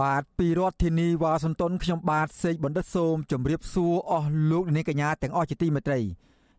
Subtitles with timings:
[0.00, 6.00] បាទពីរដ្ឋធានីវ៉ាស៊ីនតោនខ្ញុំបាទសេកបណ្ឌិតសូមជម្រាបសួរអស់លោកអ្នកនាងកញ្ញាទាំងអស់ជាទីមេត្រី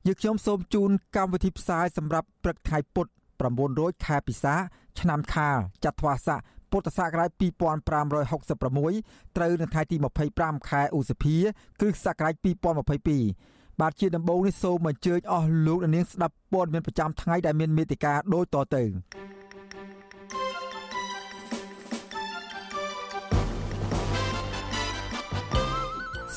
[0.08, 3.08] យើខ្ញុំសូមជូនកម្មវិធីផ្សាយសម្រាប់ព្រឹកថ្ងៃពុធ
[3.55, 4.55] 900ខែពិសា
[5.00, 6.40] ឆ្នាំខាលចត្វាស័ក
[6.72, 9.96] ពុទ្ធសករាជ2566ត្រូវនៅថ្ងៃទី
[10.32, 11.36] 25ខែឧសភា
[11.80, 12.34] គ្រិស្តសករាជ
[13.08, 18.84] 2022បាទជាដំបូងនេះសូមអញ្ជើញអស់លោកអ្នកនាងស្ដាប់ព័ត៌មានប្រចាំថ្ងៃដែលមានមេតិការដូចតទៅ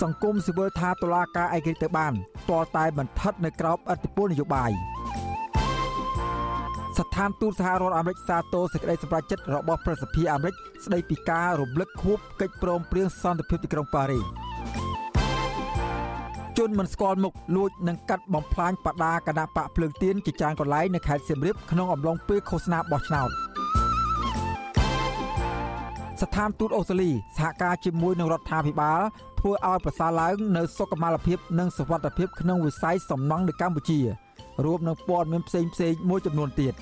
[0.01, 2.12] សង្គមស៊ីវិលថាតុលាការឯករាជ្យទៅបាន
[2.51, 4.71] ទាល់តែបន្ថិតនៅក្រោមអធិបុលនយោបាយ
[6.99, 14.25] ស្ថានទូតសហរដ្ឋអាមេរិកសាទរសេចក្តីសម្រេចចិត្តរបស់ប្រសិទ្ធិអាមេរិកស្តីពីការរំលឹកខួបកិច្ចព្រមព្រៀងសន្តិភាពទីក្រុងប៉ារីស
[16.59, 23.31] ជនមិនស្គាល់មុខលួចនិងកាត់បំផ្លាញបដាគណៈបកភ្លើងទៀនជាច្រើនកន្លែងនៅខេត្តសៀមរាបក្នុងអំឡុងពេលឃោសនាបោះឆ្នោត
[26.23, 29.01] ស្ថានទូតអូស្ត្រាលីសហការជាមួយនឹងរដ្ឋាភិបាល
[29.39, 34.01] ធ្វើឲ្យប្រសើរឡើងនៅសុខុមាលភាពនិងសុវត្ថិភាពក្នុងវិស័យសំណង់នៅកម្ពុជា
[34.65, 36.75] រួមនឹងព័ត៌មានផ្សេងផ្សេងមួយចំនួនទៀត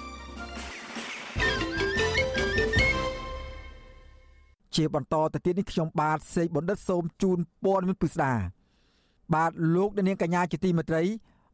[4.77, 8.33] ជាបន្តទៅទៀតនេះខ្ញុំបាទសេកបណ្ឌិតសូមជូនព័ត៌មានពិស្ដា
[9.35, 11.03] បាទលោកនាងកញ្ញាជាទីមេត្រី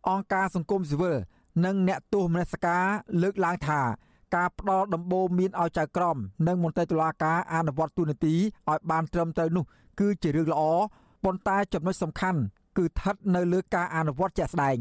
[0.08, 1.16] អង្គការសង្គមស៊ីវិល
[1.64, 2.84] និងអ្នកទោសមនសិការ
[3.22, 3.80] លើកឡើងថា
[4.34, 9.64] ការផ្ដល់ដំបូន្មានឲ្យចៅក្រមនិងមន្ត្រីតុលាការអនុវត្តទូនាទីឲ្យបានត្រឹមត្រូវនោះ
[10.00, 10.62] គឺជារឿងល្អ
[11.24, 12.40] ប៉ុន្តែចំណុចសំខាន់
[12.76, 14.78] គឺស្ថិតនៅលើការអនុវត្តជាក់ស្ដែង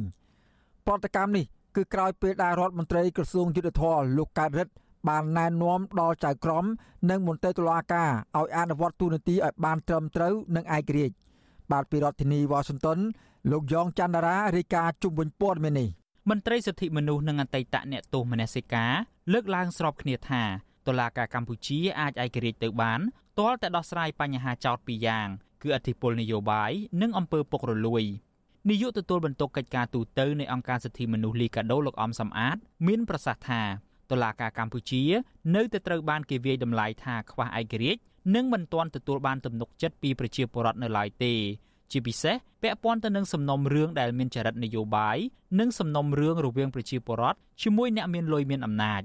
[0.85, 1.45] ប្រតិកម្មនេះ
[1.75, 4.73] គឺក្រោយពេលដែលរដ្ឋមន្ត្រីក្រសួងយុទ្ធភ័ពលោកកើតរិទ្ធ
[5.09, 6.65] បានណែនាំដល់ចៅក្រម
[7.09, 11.15] និងមន្ត្រីតុលាការឲ្យអនុវត្តទូនាទីឲ្យបានត្រឹមត្រូវនិងឯករាជ្យ
[11.71, 12.99] បាទពីរដ្ឋធានីវ៉ាស៊ីនតោន
[13.51, 15.89] លោកយ៉ងច័ន្ទរារាយការណ៍ជុំវិញព័ត៌មាននេះ
[16.29, 18.93] មន្ត្រីសិទ្ធិមនុស្សនិងអតីតអ្នកទោសមនសិការ
[19.33, 20.43] លើកឡើងស្របគ្នាថា
[20.87, 22.99] តុលាការកម្ពុជាអាចឯករាជ្យទៅបាន
[23.39, 25.27] ទាល់តែដោះស្រាយបញ្ហាចោតពីរយ៉ាង
[25.61, 26.71] គឺអធិបុលនយោបាយ
[27.01, 28.03] និងអំពើពុករលួយ
[28.69, 33.61] នាយកទទួលបន្ទុកកិច្ចការទូតទៅនៃអង្គការសិទ្ធិមនុស្សលីកាដូលោកអំសំអាត មានប្រសាសន៍ថា
[34.11, 35.03] តុលាការកម្ពុជា
[35.55, 38.01] នៅតែត្រូវបានគេវាយតម្លៃថាខ្វះឯករាជ្យ
[38.35, 41.33] និងមិនទាន់ទទួលបានទំនុកចិត្តពីប្រជាពលរដ្ឋនៅឡើយទេ
[41.91, 45.17] ជាពិសេសពាក់ព័ន្ធទៅនឹងសំណុំរឿងដែលមានចរិតនយោបាយ
[45.59, 49.01] និងសំណុំរឿងរវាងប្រជាពលរដ្ឋជាមួយអ្នកមានលុយមានអំណាច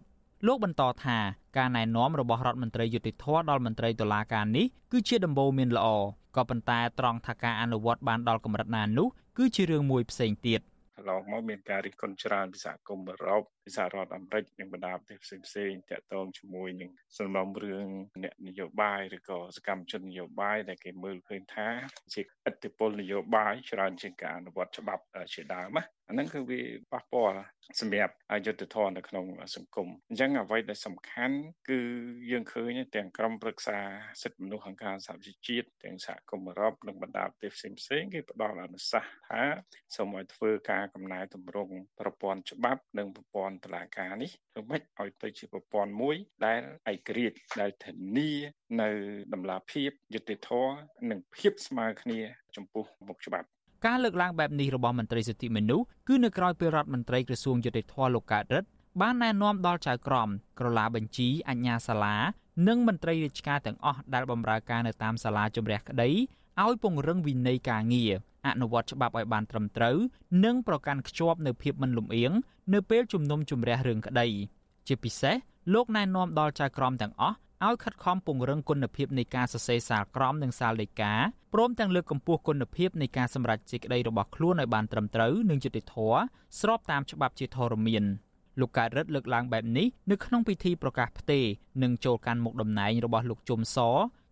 [0.46, 1.18] លោកបន្តថា
[1.56, 5.88] ការណែនាំរបស់រដ្ឋមន្ត្រីយុតិធធដល់មន្ត្រីតុលាការនេះគឺជាដំបូន្មានល្អ
[6.36, 9.08] ក៏ប៉ុន្តែត្រង់ថាការអនុវត្តបានដល់កម្រិតណានោះ
[9.38, 10.60] គឺជារឿងមួយផ្សេងទៀត
[10.96, 17.86] កន្លងមកមានការរិះគន់ច្រើនពីសហគមន៍អឺរ៉ុប ពីសហរដ្ឋអាមេរិកនិងបណ្ដាប្រទេសផ្សេងផ្សេងតាក់ទងជាមួយនឹងសំណុំរឿង
[18.22, 21.68] អ្នកនយោបាយឬក៏សកម្មជននយោបាយដែលគេមើលឃើញថា
[22.14, 25.02] ជាឥទ្ធិពលនយោបាយច្រើនជាងការអនុវត្តច្បាប់
[25.34, 26.60] ជាដើមណាអាហ្នឹងគឺវា
[26.92, 27.38] ប៉ះពាល់
[27.80, 29.24] សម្រាប់អយុធធម៌នៅក្នុង
[29.56, 31.36] សង្គមអញ្ចឹងអ្វីដែលសំខាន់
[31.68, 31.80] គឺ
[32.30, 33.78] យើងឃើញទាំងក្រមប្រឹក្សា
[34.22, 39.42] សិទ្ធិមនុស្សអង្គការសហជីវជាតិទាំងសហគមន៍អឺរ៉ុបនិងបណ្ដាប្រទេសផ្សេងផ្សេងគេផ្ដល់អនុសាសន៍ថា
[39.96, 46.16] សូមឲ្យធ្វើការកំណែតម្រង់ប្រព័ន្ធច្បាប់និងប្រព័ន្ធតុលាការនេះធ្វើម៉េចឲ្យទៅជាប្រព័ន្ធមួយ
[46.46, 46.60] ដែល
[46.92, 48.30] ឯករាជ្យដែលធានា
[48.80, 48.90] នៅ
[49.34, 50.74] តម្លាភាពយុត្តិធម៌
[51.10, 52.20] និងភាពស្មើគ្នា
[52.56, 53.48] ចំពោះមុខច្បាប់
[53.86, 58.68] ការលើកឡើងបែបនេះរបស់មន្ត្រីសិទ្ធិមនុស្សគឺនៅក្រៅពេលរដ្ឋមន្ត្រីក្រសួងយុតិធធម៌លោកកើតរិទ្ធ
[59.00, 60.28] បានណែនាំដល់ចៅក្រម
[60.58, 62.16] ក្រឡាបញ្ជីអញ្ញាសាលា
[62.68, 66.10] និងមន្ត្រីរាជការទាំងអស់ដែលបម្រើការនៅតាមសាលាជំរះក្តី
[66.62, 68.12] ឲ្យពង្រឹងវិន័យការងារ
[68.46, 69.96] អនុវត្តច្បាប់ឲ្យបានត្រឹមត្រូវ
[70.44, 72.32] និងប្រកាន់ខ្ជាប់នៅភាពមិនលំអៀង
[72.74, 74.26] នៅពេលជំនុំជម្រះរឿងក្តី
[74.88, 75.36] ជាពិសេស
[75.74, 77.36] លោកណែនាំដល់ចៅក្រមទាំងអស់
[77.66, 81.14] ឲ្យខិតខំពង្រឹងគុណភាពនៃការសរសេរសាលក្រមនិងសាលដីកា
[81.54, 86.18] ព្រមទាំងលើកកម្ពស់គុណភាពនៃការសម្រេចសេចក្តីរបស់ខ្លួនឲ្យបានត្រឹមត្រូវនិងយុត្តិធម៌
[86.60, 88.04] ស្របតាមច្បាប់ជាធរមាន
[88.60, 91.44] លោកកើតរិទ្ធលើកឡើងបែបនេះនៅក្នុងពិធីប្រកាសផ្ទេរ
[91.82, 93.78] និងចូលកាន់មុខតំណែងរបស់លោកជុំស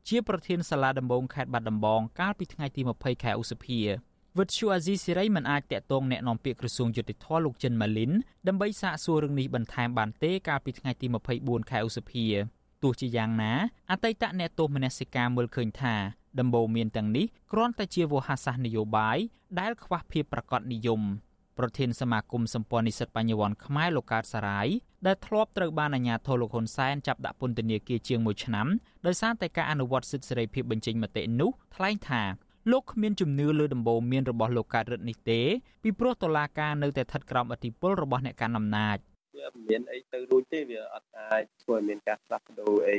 [0.09, 3.81] ជាប្រធានសាលាដំបងខេត្តបាត់ដំបងកាលពីថ្ងៃទី20ខែឧសភា
[4.40, 8.12] វិទ្យុអាស៊ីសេរីមិនអាចតាក់ទងแนะនាំពាក្យក្រសួងយុតិធធលោកចិនម៉ាលីន
[8.48, 11.08] ដើម្បីសាកសួររឿងនេះបន្ថែមបានទេកាលពីថ្ងៃទី
[11.40, 12.26] 24ខែឧសភា
[12.84, 13.54] ទោះជាយ៉ាងណា
[13.92, 15.96] អតីតអ្នកទោសមនសិការមើលឃើញថា
[16.40, 19.18] ដំបូន្មានទាំងនេះគ្រាន់តែជាវោហារសាស្ត្រនយោបាយ
[19.60, 21.02] ដែលខ្វះភាពប្រកបនិយម
[21.58, 24.68] ប្រធានសមាគមសម្ព័ន្ធនិស្សិតបញ្ញវន្តខ្មែរលោកកើតសារាយ
[25.06, 28.68] ដែលធ្លាប់ត្រូវបានអាជ្ញាធរលោកហ៊ុនសែនចាប់ដាក់ពន្ធនាគារជាង1ឆ្នាំ
[29.06, 32.22] ដោយសារតែការអនុវត្តសិទ្ធិសេរីភាពបញ្ចេញមតិនោះថ្លែងថា
[32.73, 35.41] លោកគ្មានជំនឿលើដំបូន្មានរបស់លោកកើតរិទ្ធនេះទេ
[35.83, 38.97] ពីព្រោះតុលាការនៅតែស្ថិតក្រោមឥទ្ធិពលរបស់អ្នកកាន់អំណាច
[39.39, 42.99] វាមិនមានអីទៅរួចទេវាអត់អាចធ្វើឲ្យមានការផ្លាស់ប្ដូរអី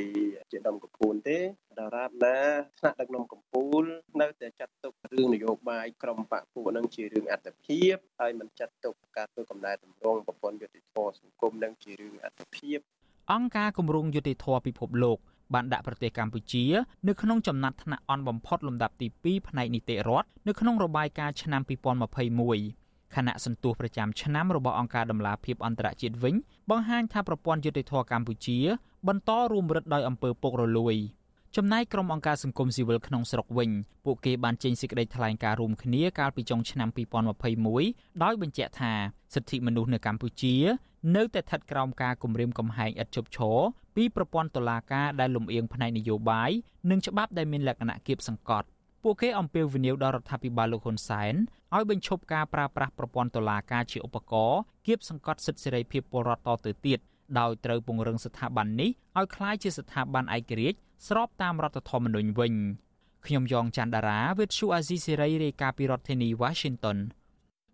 [0.50, 1.38] ជាដំកំពូលទេ
[1.80, 2.38] ដរាបណា
[2.80, 3.84] ថ្នាក់ដឹកនាំកំពូល
[4.20, 12.78] នៅតែចាត់ទុករឿងនយោបាយក្រមបកពួកនឹងជារឿងអត្តភាពហើយមិនចាត់ទុកការធ្វើកំណែតម្រង់ប្រព័ន្ធយុតិធធសង្គមនឹងជារឿងអត្តភាព
[13.32, 15.18] អង្គការគម្រោងយុតិធធពិភពលោក
[15.54, 16.64] បានដាក់ប្រទេសកម្ពុជា
[17.08, 21.62] នៅក្នុងចំណាត់ថ្នាក់អន់បំផុតលំដាប់ទី2ផ្នែកនីតិរដ្ឋនៅក្នុងរបាយការណ៍ឆ្នាំ
[22.38, 26.34] 2021ខណៈសន្ទុះប្រចាំឆ្នាំរបស់អង្គការដំឡាភិបអន្តរជាតិវិញ
[26.70, 28.58] បង្ហាញថាប្រព័ន្ធយុតិធធកម្ពុជា
[29.08, 30.96] បន្តរួមរឹតដោយអំពើពុករលួយ
[31.56, 33.70] ចំណែកក្រុមអង្គការសង្គមស៊ីវិលក្នុងស្រុកវិញ
[34.04, 36.88] ពួកគេបានចេញសេចក្តីថ្លែងការណ៍រួមគ្នាកាលពីចុងឆ្នាំ
[37.54, 38.92] 2021ដោយបញ្ជាក់ថា
[39.34, 40.56] សិទ្ធិមនុស្សនៅកម្ពុជា
[41.16, 43.58] នៅតែស្ថិតក្រោមការគំរាមកំហែងឥតឈប់ឈរ
[43.96, 46.50] ពីប្រព័ន្ធតុលាការដែលលំអៀងផ្នែកនយោបាយ
[46.90, 48.66] និងច្បាប់ដែលមានលក្ខណៈគៀបសង្កត់
[49.02, 51.34] ពួកគេអំពាវនាវដល់រដ្ឋាភិបាលលោកហ៊ុនសែន
[51.74, 56.98] ឲ្យបញ្ឈប់ការប្រើប្រាស់ប្រព័ន្ធតុលាការជាឧបករណ៍គៀបសង្កត់សិទ្ធិសេរីភាពពលរដ្ឋតទៅទៀត
[57.38, 60.78] ដោយត្រូវពង្រឹងស្ថាប័ននេះឲ្យក្លាយជាស្ថាប័នឯករាជ្យ
[61.08, 62.54] ស្របតាមរដ្ឋធម្មនុញ្ញវិញ
[63.26, 66.98] ខ្ញុំយ៉ងច័ន្ទដារាវិទ្យុអាស៊ីសេរីរាយការណ៍ពីរដ្ឋធានី Washington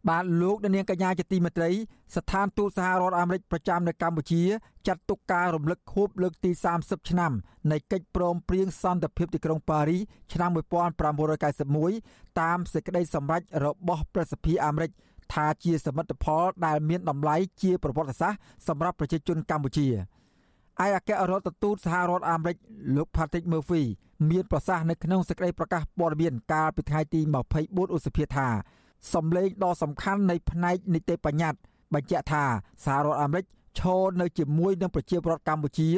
[0.09, 1.71] បាទលោកនាងកញ្ញាជាទីមេត្រី
[2.17, 4.43] ស្ថានទូតសហរដ្ឋអាមេរិកប្រចាំនៅកម្ពុជា
[4.87, 6.51] ចាត់ទុកការរំលឹកខួបលើកទី
[6.81, 7.33] 30ឆ្នាំ
[7.73, 10.01] នៃកិច្ចព្រមព្រៀងសន្តិភាពទីក្រុងប៉ារីស
[10.33, 10.51] ឆ្នាំ
[11.35, 14.91] 1991តាមសេចក្តីសម្រេចរបស់ប្រសិទ្ធិអាមេរិក
[15.35, 19.87] ថាជាសមិទ្ធផលដែលមានតម្លៃជាប្រវត្តិសាស្ត្រសម្រាប់ប្រជាជនកម្ពុជា
[20.85, 22.57] ឯអគ្គរដ្ឋទូតសហរដ្ឋអាមេរិក
[22.97, 23.85] លោក Patrick Murphy
[24.31, 27.21] មានប្រសាសន៍នៅក្នុងសេចក្តីប្រកាសព័ត៌មានកាលពីថ្ងៃទី
[27.59, 28.49] 24ឧសភាថា
[29.15, 31.61] សម្លេងដ៏សំខាន់នៃផ្នែកនីតិបញ្ញត្តិ
[31.95, 32.45] បញ្ជាក់ថា
[32.85, 33.47] សហរដ្ឋអាមេរិក
[33.81, 35.89] ឈរនៅជាមួយនឹងប្រជាពលរដ្ឋកម្ពុជា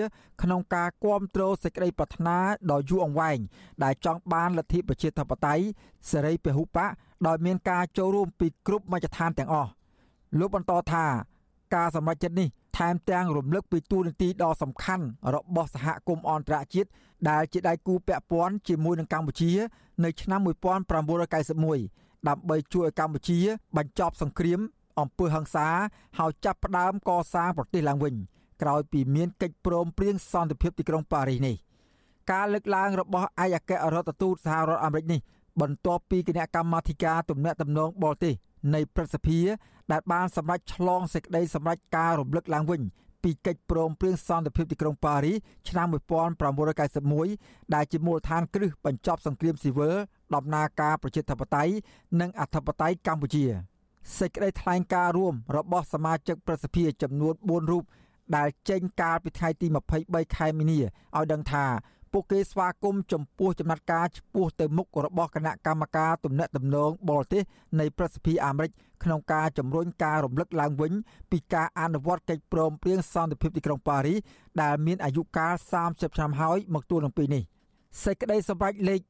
[0.43, 2.39] ក្នុងការគ្រប់គ្រងសេចក្តីប្រាថ្នា
[2.71, 3.39] ដ៏យូរអង្វែង
[3.85, 5.65] ដែលចង់បានលទ្ធិប្រជាធិបតេយ្យ
[6.11, 6.91] សេរីពហុបក
[7.26, 9.70] ដោយមានការចូលរួមពីគ្រប់មជ្ឈដ្ឋានទាំងអស់
[10.38, 11.05] លោកបន្តថា
[11.75, 12.49] ការសម្រេចចិត្តនេះ
[12.79, 15.05] ថែមទាំងរំលឹកពីទូនាទីដ៏សំខាន់
[15.35, 16.88] របស់សហគមន៍អន្តរជាតិ
[17.31, 19.53] ដែលជាដៃគូពាក់ព័ន្ធជាមួយនឹងកម្ពុជា
[20.05, 23.38] នៅឆ្នាំ1991ដើម្បីជួយឲ្យកម្ពុជា
[23.76, 24.61] បញ្ចប់សង្គ្រាម
[25.00, 25.69] អំពើហិង្សា
[26.19, 28.14] ហើយចាប់ផ្ដើមកសាងប្រទេសឡើងវិញ
[28.62, 31.56] ក្រោយពីមានកិច្ចព្រមព្រៀងសន្តិភាពទីក្រុងប៉ារីសនេះ
[32.32, 35.21] ការលើកឡើងរបស់ឯកអគ្គរដ្ឋទូតសហរដ្ឋអាមេរិកនេះ
[35.61, 38.35] បន្ទាប់ពីគណៈកម្មាធិការទំនាក់ទំនងបរទេស
[38.75, 39.41] នៃព្រឹទ្ធសភា
[39.93, 42.83] ដែលបានសម្រេចឆ្លងសេចក្តីសម្រេចការរំលឹកឡើងវិញ
[43.23, 45.33] ពីកិច្ចព្រមព្រៀងសន្តិភាពទីក្រុងប៉ារី
[45.69, 45.87] ឆ្នាំ
[46.81, 49.95] 1991ដែលជាមូលដ្ឋានគ្រឹះបញ្ចប់សង្គ្រាមស៊ីវិល
[50.35, 51.73] ដំណើរការប្រជាធិបតេយ្យ
[52.21, 53.45] និងអធិបតេយ្យកម្ពុជា
[54.19, 57.85] សេចក្តីថ្លែងការណ៍រួមរបស់សមាជិកប្រសិទ្ធិចំនួន4រូប
[58.37, 59.67] ដែលចេញកាលពីថ្ងៃទី
[60.01, 61.65] 23ខែមីនាឲ្យដឹងថា
[62.13, 67.43] ពួកគេស្វាគមន៍ចំពោះចំណាត់ការឆ្ពោះទៅមុខរបស់គណៈកម្មការទំនាក់ទំនងបរទេស
[67.81, 68.71] នៃប្រសិទ្ធិអាមេរិក
[69.05, 70.93] ក្នុងការជំរុញការរំលឹកឡើងវិញ
[71.31, 74.15] ពីការអនុវត្តកិច្ចព្រមព្រៀងសន្តិភាពទីក្រុងប៉ារី
[74.63, 77.43] ដែលមានអាយុកាល30ឆ្នាំហើយមកទល់នឹងពេលនេះ
[78.05, 79.01] សេចក្តីសម្រេចលេខ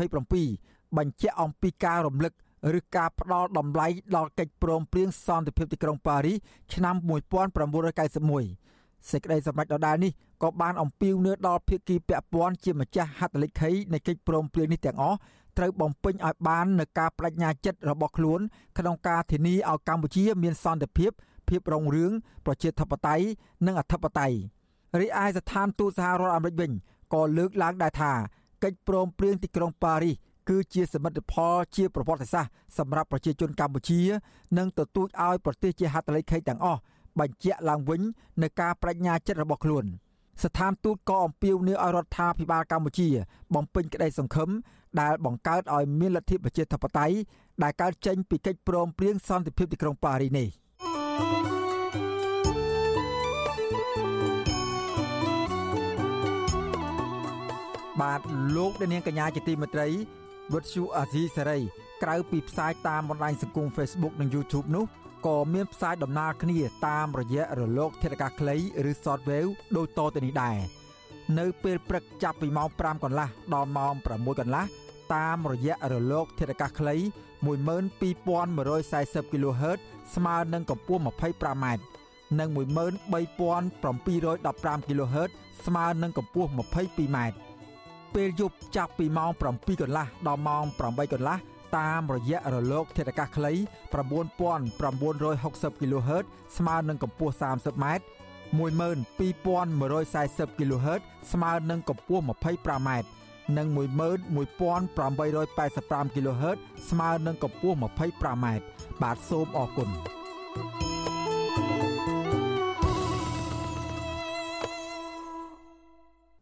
[0.00, 2.32] 427បញ្ជាក់អំពីការរំលឹក
[2.78, 3.86] ឬការផ្ដល់តម្លៃ
[4.16, 6.32] ដល់កិច្ចព្រមព្រៀងសន្តិភាពទីក្រុងប៉ារី
[6.74, 8.62] ឆ្នាំ1991
[9.10, 15.18] សេចក្តីសម្រេចដដែលនេះក៏បានអំពាវនាវដល់ភាគីពាក់ព័ន្ធជាម្ចាស់ហត្ថលេខីនៃកិច្ចព្រមព្រៀងនេះទាំងអស់
[15.58, 18.40] ត្រូវបំពេញឲ្យបាននូវការបដិញ្ញាចិត្តរបស់ខ្លួន
[18.78, 21.10] ក្នុងការធានាឲ្យកម្ពុជាមានសន្តិភាព
[21.48, 22.12] ភាពរុងរឿង
[22.46, 23.24] ប្រជាធិបតេយ្យ
[23.66, 24.36] និងអធិបតេយ្យ
[25.00, 26.72] រីឯស្ថានទូតសហរដ្ឋអាមេរិកវិញ
[27.12, 28.12] ក៏លើកឡើងដែរថា
[28.62, 30.16] កិច្ចព្រមព្រៀងទីក្រុងប៉ារីស
[30.48, 34.00] គឺជាសមិទ្ធផលជាប្រវត្តិសាស្ត្រសម្រាប់ប្រជាជនកម្ពុជា
[34.58, 36.80] និងទទូចឲ្យប្រទេសជាហត្ថលេខីទាំងអស់
[37.20, 38.02] បញ្ជាក់ឡើងវិញ
[38.42, 39.84] នៅការបដិញ្ញាចិត្តរបស់ខ្លួន
[40.42, 43.08] ស្ថានទូតក៏អំពាវនាវឲ្យរដ្ឋាភិបាលកម្ពុជា
[43.54, 44.50] បំពេញក្តីសង្ឃឹម
[45.00, 47.16] ដែលបង្កើតឲ្យមានលទ្ធិប្រជាធិបតេយ្យ
[47.62, 50.48] ដែលកើតចេញពីកិច្ចព្រមព្រៀងសន្តិភាពទីក្រុងប៉ារីនេះ
[58.00, 58.20] បាទ
[58.56, 59.88] លោកនាងកញ្ញាជាទីមេត្រី
[60.52, 61.58] វុទ្ធុអាស៊ីសេរី
[62.02, 64.84] ក្រៅពីផ្សាយតាមបណ្ដាញសង្គម Facebook និង YouTube នោះ
[65.26, 68.56] ក៏មានផ្សាយដំណើរគ្នាតាមរយៈរលក ធាតុអាកាសខ្លី
[68.90, 70.56] ឬ Shortwave ដូចតទៅនេះដែរ
[71.38, 74.64] នៅពេលព្រឹកចាប់ពីម៉ោង5កន្លះដល់ម៉ោង6កន្លះ
[75.14, 76.96] តាមរយៈរលក ធាតុអាកាសខ្លី
[77.44, 79.78] 12140 kHz
[80.14, 81.66] ស្មើនឹងកម្ពស់ 25m
[82.38, 84.08] និង13715
[84.88, 85.30] kHz
[85.66, 87.18] ស្មើនឹងកម្ពស់ 22m
[88.14, 91.38] ពេលយប់ចាប់ពីម៉ោង7កន្លះដល់ម៉ោង8កន្លះ
[91.78, 93.52] តាមរយៈរលក ធាតុអាកាសខ្លី
[93.92, 96.24] 9960 kHz
[96.56, 97.84] ស្មើនឹងកម្ពស់ 30m
[98.58, 101.00] 12140 kHz
[101.32, 102.90] ស្មើនឹងកម្ពស់ 25m
[103.56, 106.58] និង11885 kHz
[106.90, 108.46] ស្មើនឹងកម្ពស់ 25m
[109.02, 109.88] បាទសូមអរគុណ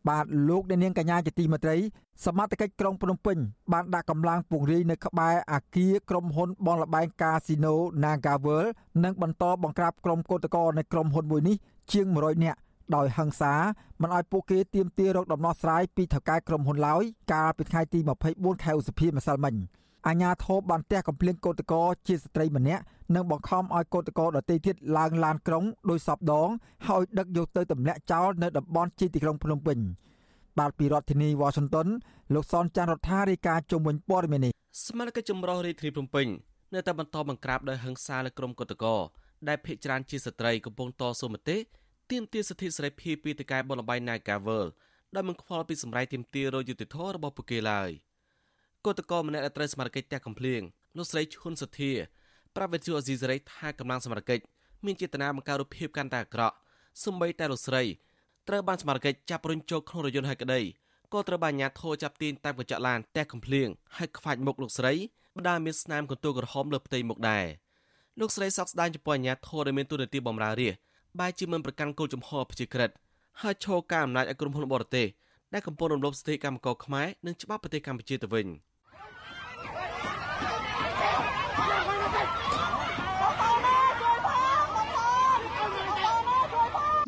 [0.08, 1.76] បាទលោកអ្នកនាងកញ្ញាជាទីមេត្រី
[2.24, 3.36] សមត្ថកិច្ចក្រុងភ្នំពេញ
[3.72, 8.64] បានដាក់កម្លាំងពង្រាយនៅក្បែរអាគារក្រុមហ៊ុនបនលបែងកាស៊ីណូ Nagavel
[9.04, 11.56] និងបន្តបង្ក្រាបក្រុមកោតក្រនៃក្រុមហ៊ុនមួយនេះ
[11.92, 12.58] ជាង100នាក់
[12.96, 13.54] ដោយហិង្សា
[14.02, 17.02] មិនឲ្យពួកគេទាមទាររកដំណោះស្រាយពីថៅកែក្រុមហ៊ុនឡើយ
[17.32, 17.98] កាលពីថ្ងៃទី
[18.32, 19.54] 24ខែឧសភាម្សិលមិញ
[20.08, 22.82] អាញាធរបានទះកំភ្លៀងកោតក្រជាស្ត្រីម្នាក់
[23.14, 26.48] និងបង្ខំឲ្យកោតក្រដទៃទៀតឡើងឡានក្រុងដោយសពដង
[26.88, 29.78] ហើយដឹកយកទៅទម្លាក់ចោលនៅតំបន់ជាទីក្រុងភ្នំពេញ
[30.58, 31.88] បាទពីរដ្ឋធានីវ៉ាស៊ីនតោន
[32.34, 34.52] លោកសនចាន់រដ្ឋារាយការណ៍ជុំវិញព័ត៌មាននេះ
[34.86, 36.26] ស្មារតីចម្រុះរាជធានីភ្នំពេញ
[36.74, 38.98] នៅតែបន្តបង្ក្រាបដោយហិង្សាលើក្រុមកោតក្រ
[39.48, 41.56] ដែលភ ieck ច្រានជាស្ត្រីកំពុងតស៊ូមតិ
[42.10, 44.66] ទាមទារសិទ្ធិសេរីភាពពីតកែបនលបៃ Nagavel
[45.14, 47.90] ដែលមិនខ្វល់ពីសម្រេចទាមទាររយុត្តិធម៌របស់ពួកគេឡើយ
[48.86, 50.62] កោតកម្នាក់ដែលត្រូវសមត្ថកិច្ចផ្ទះកំភ្លៀង
[50.96, 51.92] លោកស្រីឈុនសុធា
[52.56, 54.44] ប្រាប់វិទ្យុអេស៊ីសេរីថាកម្លាំងសមត្ថកិច្ច
[54.84, 56.54] មានចេតនាបង្កើតរូបភាពកាន់តែអាក្រក់
[57.04, 57.82] សម្បីតែលោកស្រី
[58.48, 60.60] ត្រូវបានសមត្ថកិច្ចចាប់រុញចូលក្នុងរយន្តហើយក្តី
[61.12, 64.92] ក៏ត្រូវបានអាជ្ញាធរចាប់ទាញតាមកញ្ចក់ឡានផ្ទះកំភ្លៀងហើយខ្វាច់មុខលោកស្រី
[65.36, 67.46] បណ្ដាមានស្នាមកន្ទួលក្រហមលើផ្ទៃមុខដែរ
[68.20, 70.74] លោកស្រីសោកស្ដាយចំពោះអាជ្ញាធរដែលមានទូនាទីបម្រើរាជ
[71.18, 72.90] បែរជាមិនប្រកាន់គោលជំហរប្រជាក្រិត
[73.40, 75.06] ហើយឈរការអំណាចឲ្យក្រុមហ៊ុនបរទេស
[75.52, 78.48] ដែលកំពុងរំលោភសិទ្ធិកម្មករខ្មែរនិងច្បាប់ប្រទេសកម្ពុជាទៅវិញ។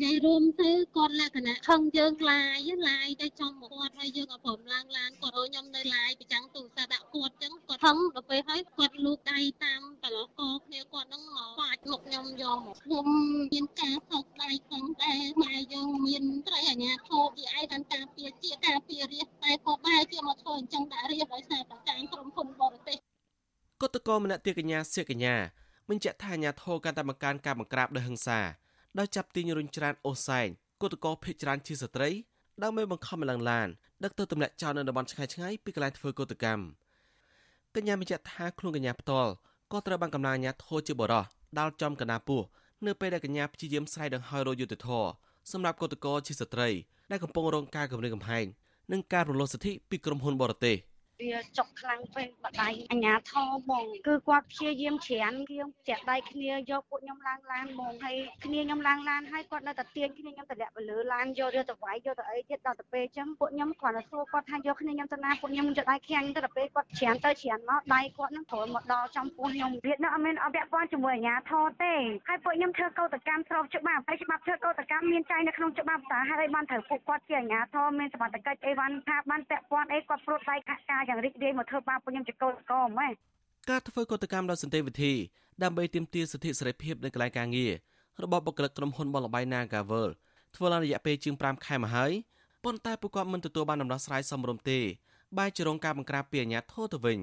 [0.03, 10.27] និយាយរួមទៅគាត់លក្ខណៈខឹងយើងឡាយឡាយទៅចំមកគាត់ហើយយើងក៏ព្រមឡើងឡានគាត់ឲ្យខ្ញុំនៅឡាយប្រចាំទូរស័ព្ទដាក់គាត់ចឹងគាត់ខឹងដល់ពេលហើយគាត់លូកដៃតាមតឡក
[10.65, 13.07] គ្នាគាត់នឹងមកបាច់មុខខ្ញុំយកមកខ្ញុំ
[13.53, 22.97] មានការសោកដៃខឹងដែរម៉ែយើងមានត្រីអាញាធោជាឯកតាពាជាការពាររាជតែក៏បែរជាមកធ្វើអញ្ចឹងដាក់រាជដោយសារប្រចាំក្រុមហ៊ុនបរទេស
[23.81, 25.35] កតកោម្នាក់ទៀតកញ្ញាសៀកកញ្ញា
[25.89, 28.39] បញ្ជាក់ថាអាញាធោកាន់តែបង្កើនការបង្ក្រាបដោយហិង្សា
[28.99, 30.47] ដោយចាប់ទាញរុញច្រានអូសែង
[30.81, 32.09] គឧតកោភេកច្រានជាស្ត្រី
[32.63, 33.67] ដើម្បីបង្ខំឲ្យឡើងឡាន
[34.03, 36.63] ដឹកទៅទម្លាក់ចោលនៅតំបន់ឆ្ងាយឆ្ងាយពីកន្លែងធ្វើកុតកម្ម
[37.75, 39.31] កញ្ញាបញ្ជាក់ថាខ្លួនកញ្ញាផ្ទាល់
[39.71, 41.25] ក៏ត្រូវបានកម្លាំងអាជ្ញាធរជាបរោះ
[41.57, 42.41] ដាល់ចំកណ្ដាពោះ
[42.85, 45.05] នៅពេលដែលកញ្ញាព្យាយាមស្រ័យដង្ហើយរយុទ្ធធរ
[45.51, 46.69] សម្រាប់កុតកោជាស្ត្រី
[47.11, 48.45] ដែលកំពុងរងការគំរាមកំហែង
[48.91, 50.75] និងការរំលោភសិទ្ធិពីក្រុមហ៊ុនបរទេស។
[51.21, 58.15] វាចុកខ្លាំងពេកបដៃអញ្ញាធមបងគឺគាត់ព្យាយាមច្រានគៀងចាក់ដៃគ្នាយកពួកខ្ញុំឡើងឡានហ្មងហើយ
[58.45, 71.93] គ្នាខ្ញុំឡើងឡានហើយគាត់នៅតែទាញគ្នាខ្ញុំតម្លាក់ទៅលើឡានយកយកទៅវាយយកទៅអីទៀតដល់ទៅពេលអញ្ចឹងពួកខ្ញុំគ្រាន់តែសួរគាត់ថាយកគ្នាខ្ញុំទៅណាពួកខ្ញុំយកដៃខាំងទៅដល់ពេលគាត់ច្រានទៅច្រានមកដៃគាត់នឹងត្រូវមកដល់ចំពោះខ្ញុំវានៅអត់មានអពាក់ព័ន្ធជាមួយអញ្ញាធមទេ
[72.27, 83.13] ហើយពួកខ្ញុំធ្វើកោតកម្មស្របច្បាប់ហើយច្បាប់ធ្វើកោតកម្មមានចែងនៅក្នុងច្បាប់តាហើយឲ្យបានត្រូវពួកគាត់ជាអញ្ញាធមមានសមត្ថកិច្ចអីវ៉ាន់ថាបានពាក់ព័ន្ធអីគាត់ព្រួតដៃខាក់ការយ៉ាងរីករាយមកធ្វើបាបពួកខ្ញុំជាកូនកោម៉េច
[83.69, 85.13] ការធ្វើកតកម្មដោយសន្តិវិធី
[85.63, 87.73] ដើម្បីទាមទារសិទ្ធិសេរីភាពនៅកន្លែងការងារ
[88.23, 90.09] របស់បុគ្គលិកក្រុមហ៊ុនបលបៃ Nagavel
[90.55, 92.11] ធ្វើឡើងរយៈពេលជាង5ខែមកហើយ
[92.63, 94.79] ប៉ុន្តែពួកគាត់មិនទទួលបានដំណោះស្រាយសមរម្យទេ
[95.37, 97.19] បែរជារងការបង្ក្រាបពីអាជ្ញាធរទៅវិញ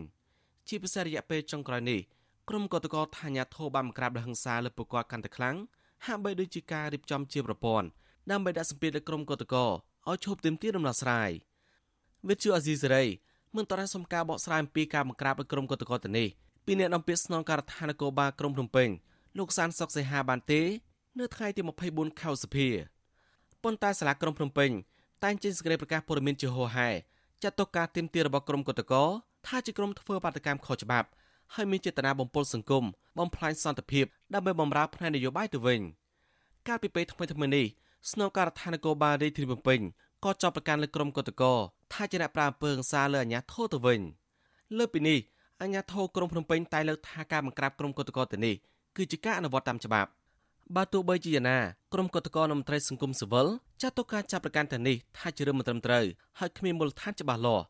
[0.68, 2.00] ជាពិសេសរយៈពេលចុងក្រោយនេះ
[2.48, 5.56] ក្រុមកតកតថាអាជ្ញាធរបានបង្ក្រាបដោយហិង្សាលើពួកគាត់កាន់តែខ្លាំង
[6.06, 7.86] ហាក់បីដូចជាការរៀបចំជាប្រព័ន្ធ
[8.30, 9.72] ដើម្បីដាក់សម្ពាធលើក្រុមកតកត
[10.08, 11.30] ឲ្យឈប់ទាមទារដំណោះស្រាយ
[12.28, 13.04] វិទ្យុអាស៊ីសេរី
[13.56, 16.28] មិនតរសុំការបកស្រាយអំពីការបង្ក្រាបដោយក្រុមកតកតនេះ
[16.66, 18.88] ពីអ្នកនាំពាក្យស្នងការដ្ឋាននគរបាលក្រុងភ្នំពេញ
[19.38, 20.60] លោកសានសុកសីហាបានទេ
[21.18, 22.68] នៅថ្ងៃទី24ខែសីហា
[23.62, 24.70] ប៉ុន្តែសាលាក្រុងភ្នំពេញ
[25.24, 26.88] តែងចេញសេចក្តីប្រកាសព័ត៌មានជាហោហែ
[27.42, 29.08] ចាត់ទុកការទាមទាររបស់ក្រុមកតកត
[29.46, 31.08] ថាជាក្រុមធ្វើបាតកម្មខុសច្បាប់
[31.54, 32.84] ហើយមានចេតនាបំពុលសង្គម
[33.18, 34.04] បំផ្លាញសន្តិភាព
[34.34, 35.80] ដើម្បីបំរើផ្នែកនយោបាយទៅវិញ
[36.68, 37.66] កាលពីពេលថ្មីៗនេះ
[38.12, 39.80] ស្នងការដ្ឋាននគរបាលរាជធានីភ្នំពេញ
[40.24, 41.42] ក៏ចាប់ប្រកាន់លើក្រុមកតក
[41.92, 44.00] ថាជាអ្នកប្រាអំពើហិង្សាលើអាញាធរទៅវិញ
[44.78, 45.18] លើពីនេះ
[45.62, 48.54] អាញាធរក្រុងភ្នំពេញតែលើកថាការបង្ក្រាបក្រុមកតកទៅនេះ
[48.96, 50.10] គឺជាការអនុវត្តតាមច្បាប់
[50.76, 51.58] បើទោះបីជាយ៉ាងណា
[51.92, 53.46] ក្រុមកតកនមន្ត្រីសង្គមស៊ីវិល
[53.82, 56.04] ចាត់ទុកការចាប់ប្រកាន់ទៅនេះថាជារឿងមិនត្រឹមត្រូវ
[56.38, 57.64] ហើយគ្មានមូលដ្ឋានច្បាស់លាស់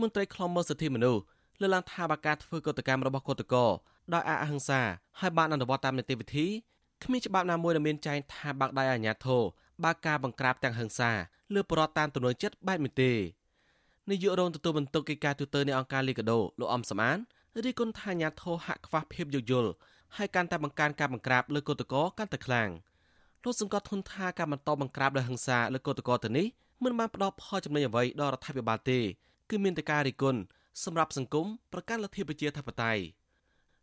[0.00, 1.22] មន្ត្រីខ្លំមើលសិទ្ធិមនុស្ស
[1.60, 3.54] លើកឡើងថាបើការធ្វើកតកម្មរបស់កតក
[4.14, 4.80] ដោយអហិង្សា
[5.20, 6.46] ហើយបានអនុវត្តតាមនីតិវិធី
[7.04, 9.42] គ្មានច្បាប់ណាមួយដែលមានចែងថាបាក់ដៃអាញាធរ
[9.84, 11.10] បើការបង្ក្រាបទាំងហិង្សា
[11.54, 13.12] លើបរដ្ឋតាមទំនួលចិត្តបែបនេះទេ
[14.10, 17.16] នាយករងទទួលបន្ទុកកិច្ចការទូតនៃអង្គការលីកាដូលោកអំសមាន
[17.64, 19.70] រីគុណថាញាធរហាក់ខ្វះភាពយោគយល់
[20.16, 22.70] ហើយកាន់តែបង្កើនការបង្ក្រាបលើកុតកោកាន់តែខ្លាំង
[23.44, 26.46] លោកសង្កត់ធនថាការបន្តបង្ក្រាបដោយហិង្សាលើកុតកោទៅនេះ
[26.84, 28.98] មិនបានផ្ដល់ផលចំណេញអ្វីដល់រដ្ឋាភិបាលទេ
[29.50, 30.40] គឺមានតែការរិះគន់
[30.84, 33.02] សម្រាប់សង្គមប្រកាន់លទ្ធិប្រជាធិបតេយ្យ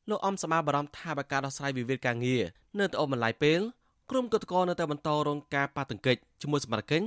[0.09, 2.43] លោកអំសមាបារម្ភថាបើការដោះស្រាយវិវាទការងារ
[2.79, 3.61] នៅតែអូសបន្លាយពេល
[4.11, 7.01] ក្រុមកតកនៅតែបន្តរងការប៉ះទង្គិចជាមួយសមាជិក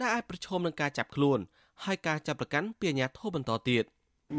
[0.00, 1.38] ដែលអាចប្រឈមនឹងការចាប់ខ្លួន
[1.84, 3.84] ហើយការចាប់ប្រកាន់ពីអាជ្ញាធរបន្តទៀត។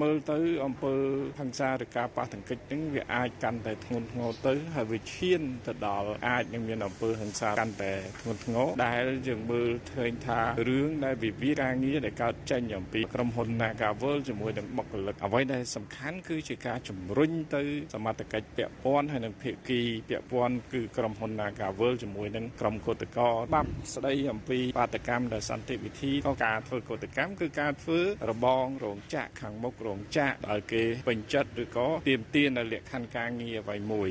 [0.02, 0.94] មើលទៅអំពើ
[1.40, 34.10] ហិង្សាឬការប៉ះទង្គិចហ្នឹងវាអាចកាន់តែធ្ងន់ធ្ងរទៅហើយវាឈានទៅដល់អាចនឹងមានអំពើហិង្សាកាន់តែធ្ងន់ធ្ងរដែលយើងមើលឃើញថារឿងដែលវិវាទការងារដែលកើតចេញអំពីក្រុមហ៊ុន Nagavel ជាមួយនឹងបុគ្គលិកអ្វីដែលសំខាន់គឺជាការជំរុញទៅសមត្ថកិច្ចពាក់ព័ន្ធហើយនឹងភាគីពាក់ព័ន្ធគឺក្រុមហ៊ុន Nagavel ជាមួយនឹងក្រុមកោតក្របាប់ស្ដីអំពីបាតកម្មដែលសន្តិវិធីក៏ការធ្វើកោតកម្មគឺការធ្វើរបងរោងចក្រខាងមុខរោងចក្រឲ្យគេពេញចិត្តឬក៏ទៀមទាននៅលក្ខខណ្ឌការងារអ្វីមួយ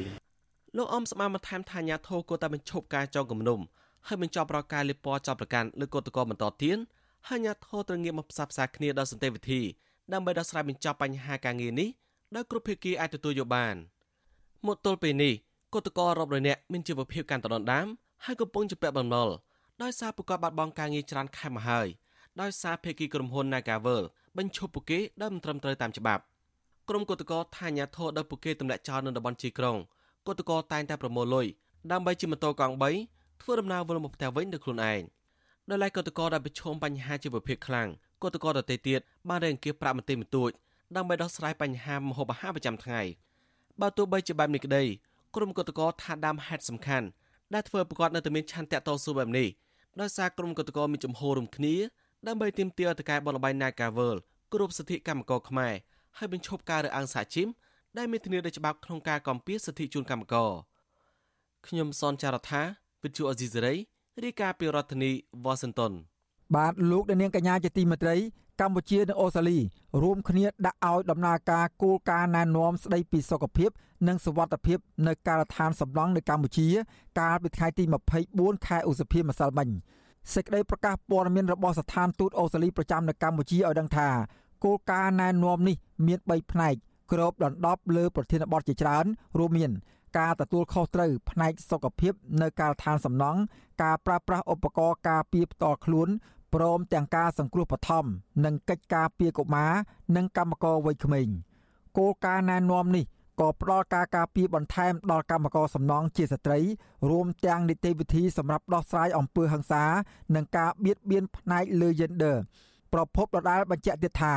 [0.77, 3.61] លោកអមស្មានបន្ថែមថាអាញាធរគួរតែបញ្ឈប់ការចងគំនុំ
[4.07, 6.79] ហើយបញ្ចប់រកការលិពណ៌ចាប់ប្រកាន់លើកតកបន្តទៀត
[7.29, 9.61] ហើយអាញាធរត្រូវងាកមកផ្សះផ្សាគ្នាដល់សន្តិវិធី
[10.13, 11.89] ដើម្បីដោះស្រាយបញ្ចប់បញ្ហាការងារនេះ
[12.37, 13.75] ដោយគ្រប់ភាគីអាចទទួលយកបាន
[14.67, 15.35] មកទល់ពេលនេះ
[15.75, 17.87] គតកោរាប់រយនាក់មានជីវភាពកាន់តែដុនដាម
[18.25, 19.29] ហើយកំពុងជាពាក់បំណុល
[19.83, 21.87] ដោយសារប្រកបបាត់បង់ការងារច្រើនខែមកហើយ
[22.41, 24.03] ដោយសារភាគីក្រុមហ៊ុន Nagavel
[24.39, 26.23] បញ្ឈប់ពួកគេដោយមិនត្រឹមត្រូវតាមច្បាប់
[26.89, 29.77] ក្រុមគឧតកោថាញាធរដល់ពួកគេទម្លាក់ចោលនៅតំបន់ជីក្រុង
[30.27, 31.47] គឧតកោតែងតែប្រមូលលុយ
[31.93, 32.75] ដើម្បីជិះម៉ូតូកង់
[33.09, 35.01] 3ធ្វើដំណើរវិលមកផ្ទះវិញដោយខ្លួនឯង
[35.71, 37.89] ដោយឡែកគឧតកោដែលប្រឈមបញ្ហាជីវភាពខ្លាំង
[38.23, 40.51] គឧតកោដទៃទៀតបានរែងគៀបប្រាក់មន្ទីរបន្ទួច
[40.97, 43.01] ដើម្បីដោះស្រាយបញ្ហាម្ហូបអាហារប្រចាំថ្ងៃ
[43.81, 44.85] បើទោះបីជាបែបនេះក្តី
[45.35, 47.07] ក្រុមគឧតកោថាដើមហេតុសំខាន់
[47.55, 49.49] ដែលធ្វើប្រកាសនៅតែមានឆន្ទៈតស៊ូបែបនេះ
[50.01, 51.75] ដោយសារក្រុមគឧតកោមានចំហរួមគ្នា
[52.29, 54.17] ដើម្បីទាមទារទៅកែបនលបៃ Nagavel
[54.53, 55.75] គ្រប់សិទ្ធិកម្មករខ្មែរ
[56.19, 57.47] ហើយបញ្ឈប់ការរើសអើងសហជីព
[57.97, 60.51] ដែលមានធានាដោយច្បាប់ក្នុងការកំពារសិទ្ធិជូនកម្មករ
[61.67, 62.63] ខ្ញុំសនចាររថា
[63.03, 63.75] វិទ្យុអេស៊ីសេរី
[64.25, 65.11] រាយការណ៍ពីរដ្ឋធានី
[65.45, 65.93] Washington
[66.55, 68.17] បាទលោកនាងកញ្ញាជាទីមេត្រី
[68.61, 69.59] កម្ពុជានិងអូស្ត្រាលី
[70.03, 73.71] រួមគ្នាដាក់ឲ្យដំណើរការគោលការណ៍ណែនាំស្តីពីសុខភាព
[74.09, 76.69] និងសុវត្ថិភាពនៅការដ្ឋានសំឡង់នៅកម្ពុជា
[77.21, 77.85] កាលពីថ្ងៃទី
[78.25, 79.69] 24ខែឧសភាម្សិលមិញ
[80.35, 84.09] សេចក្តីប្រកាសព័ត៌មានរបស់ស្ថានទូតអូស្ត្រាលីប្រចាំនៅកម្ពុជាឲ្យដឹងថា
[84.65, 86.75] គោលការណ៍ណែនាំនេះមាន3ផ្នែក
[87.13, 89.05] គ្របដណ្ដប់លើប្រធានបទជាច្រើន
[89.39, 89.71] រួមមាន
[90.19, 93.41] ការទទួលខុសត្រូវផ្នែកសុខភាពនៅការដ្ឋានសំណង់
[93.83, 96.09] ការប្រើប្រាស់ឧបករណ៍ការពារផ្ទាល់ខ្លួន
[96.55, 98.05] ព្រមទាំងការសង្គ្រោះបឋម
[98.45, 99.73] និងកិច្ចការពារកុមារ
[100.17, 101.29] និងកម្មករវ័យក្មេង
[101.99, 103.05] គោលការណ៍ណែនាំនេះ
[103.43, 106.61] ក៏ផ្ដល់ការការពារបន្ថែមដល់កម្មករសំណង់ជាស្ត្រី
[107.11, 109.85] រួមទាំងនីតិវិធីសម្រាប់ដោះស្រាយអំពើហិង្សា
[110.35, 112.37] និងការបៀតបៀនផ្នែកលើ gender
[112.93, 114.35] ប្រពន្ធដដាលបញ្ជាក់ទៀតថា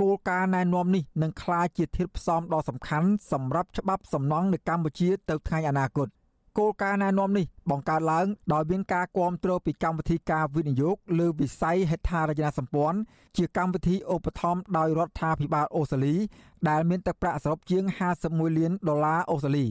[0.00, 6.08] គោលការណ៍ណែនាំនេះនឹងក្លាយជាធាតុផ្សំដ៏សំខាន់សម្រាប់ច្បាប់សំណង់នៅកម្ពុជាទៅថ្ងៃអនាគត
[6.58, 12.98] គោលការណ៍ណែនាំនេះបង្កើតឡើងដោយមានការគ្រប់គ្រងពីកម្មវិធីការវិនិយោគលើវិស័យហេដ្ឋារចនាសម្ព័ន្ធ
[13.36, 16.16] ជាកម្មវិធីឧបត្ថម្ភដោយរដ្ឋាភិបាលអូស្ត្រាលី
[16.68, 17.84] ដែលមានទឹកប្រាក់សរុបជាង
[18.20, 19.66] 51លានដុល្លារអូស្ត្រាលី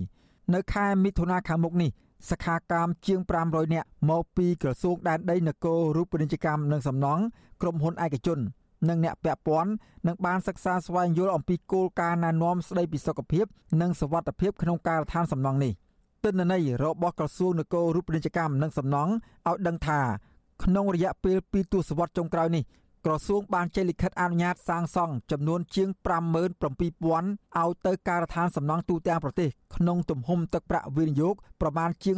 [0.53, 1.89] នៅខែមិថុនាខាងមុខនេះ
[2.29, 7.23] សខាកាមជាង500នាក់មកពីក្រសួងដែនដីនគររូបនីយកម្មនិងសំណង់
[7.61, 8.39] ក្រុមហ៊ុនឯកជន
[8.89, 9.71] និងអ្នកពាក់ព័ន្ធ
[10.07, 13.45] នឹងបានសិក្សាស្វែងយល់អំពីគោលការណ៍ណែនាំស្តីពីសុខភាព
[13.81, 15.73] និងសុវត្ថិភាពក្នុងការដ្ឋានសំណង់នេះ
[16.23, 19.11] ទិន្នន័យរបស់ក្រសួងនគររូបនីយកម្មនិងសំណង់
[19.49, 19.99] ឲ្យដឹងថា
[20.63, 22.63] ក្នុងរយៈពេល2ទសវត្សរ៍ចុងក្រោយនេះ
[23.05, 26.39] ក្រសួងបានចេញលិខិតអនុញ្ញាតសាងសង់ចំនួនជាង57000
[27.61, 32.17] ឲ្យទៅការដ្ឋានសំណង់ទូទាំងប្រទេសក្នុងទំហំទឹកប្រាក់វិនិយោគប្រមាណជាង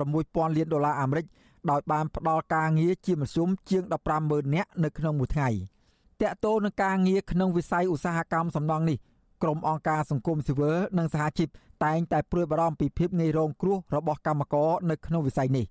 [0.00, 1.26] 66000លានដុល្លារអាមេរិក
[1.70, 3.82] ដោយបានផ្ដល់ការងារជាមធ្យមជាង
[4.18, 5.50] 150,000នាក់នៅក្នុងមួយថ្ងៃ។
[6.22, 8.98] តកតោនឹងការងារក្នុងវិស័យឧស្សាហកម្មសំណង់នេះ
[9.42, 11.48] ក្រុមអង្គការសង្គមស៊ីវិលនិងសហជីព
[11.84, 15.66] តែងតែព្រួយបារម្ភពីភាពងាយរងគ្រោះរបស់កម្មករនៅក្នុងវិស័យនេះ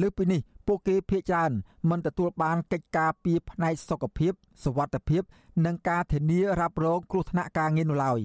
[0.00, 1.52] លើពីនេះពួកគេភ័យច្រើន
[1.90, 4.32] មិនទទួលបានកិច្ចការពីផ្នែកសុខភាព
[4.64, 5.22] សុវត្ថិភាព
[5.66, 8.20] និងការធានារ៉ាប់រងគ្រោះថ្នាក់ការងារនោះឡើយ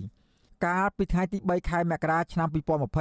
[0.66, 2.48] កាលពីថ្ងៃទី3ខែមករាឆ្នាំ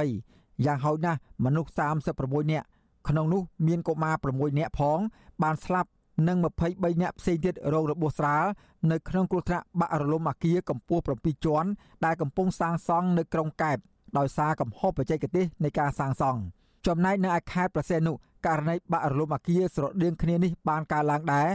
[0.05, 1.71] 2020យ៉ាងហោចណាស់មនុស្ស
[2.11, 2.65] 36នាក់
[3.09, 4.99] ក្នុងនោះមានកុមារ6នាក់ផង
[5.43, 5.89] បានស្លាប់
[6.27, 6.37] និង
[6.69, 8.45] 23នាក់ផ្សេងទៀតរងរបួសស្រាល
[8.91, 11.69] នៅក្នុងគ្រោះថ្នាក់បាក់រលំអគារកម្ពស់7ជាន់
[12.05, 13.77] ដែលកំពុងសាងសង់នៅក្រុងកែប
[14.17, 16.39] ដោយសារកំហុសបច្ចេកទេសនៃការសាងសង់
[16.87, 18.11] ចំណែកនៅឯខេត្តប្រសេនុ
[18.45, 21.47] ករណីបាក់រលំអគារស្រដៀងគ្នានេះបានកើតឡើងដែរ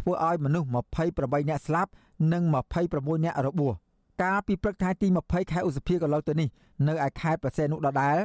[0.00, 0.68] ធ្វើឲ្យមនុស្ស
[1.08, 1.90] 28នាក់ស្លាប់
[2.32, 2.42] និង
[2.84, 3.74] 26នាក់របួស
[4.22, 6.48] កាលពីព្រឹកថ្ងៃទី20ខែឧសភាកន្លងទៅនេះ
[6.88, 8.18] នៅឯខេត្តប្រសេនុដដែល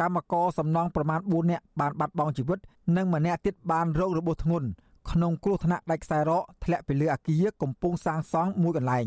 [0.00, 2.58] កម្មករសំណង់ប្រមាណ4នាក់បានបាត់បង់ជីវិត
[2.96, 4.68] និងម្នាក់ទៀតបានរងរបួសធ្ងន់
[5.10, 9.06] ក្នុងគ្រោះថ្នាក់ដាច់ខ្សែរ៉កធ្លាក់ពីលើអគារកំពុងសាងសង់មួយកន្លែង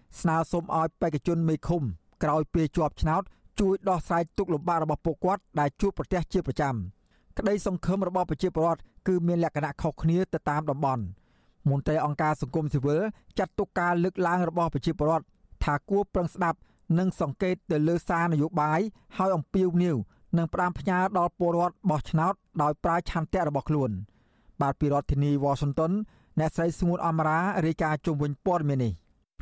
[0.19, 1.81] ស្នើសុំឲ្យបេក្ខជនមេឃុំ
[2.23, 3.23] ក្រោយពេលជាប់ឆ្នោត
[3.59, 6.75] ជួយដោះស្រាយទុកលំបាករបស់ពួកគាត់ដែលជួបប្រទះជាប្រចាំ
[7.37, 11.03] ក្តីសង្ឃឹមរបស់ប្រជាពលរដ្ឋគឺមានលក្ខណៈខុសគ្នាទៅតាមតំបន់
[11.69, 13.01] មន្ត្រីអង្គការសង្គមស៊ីវិល
[13.39, 15.25] ចាត់ទុកការលើកឡើងរបស់ប្រជាពលរដ្ឋ
[15.63, 16.57] ថាគួរប្រឹងស្ដាប់
[16.99, 18.79] និងសង្កេតទៅលើសារនយោបាយ
[19.17, 19.97] ឲ្យអំពាវនាវ
[20.37, 23.91] និងផ្ដាំផ្ញើដល់ពលរដ្ឋបោះឆ្នោតដោយប្រើឆន្ទៈរបស់ខ្លួន
[24.61, 25.91] បាទពីរដ្ឋធានី Washington
[26.39, 28.93] អ្នកស្រីស្ងួនអមរារាយការណ៍ជុំវិញព័ត៌មាននេះ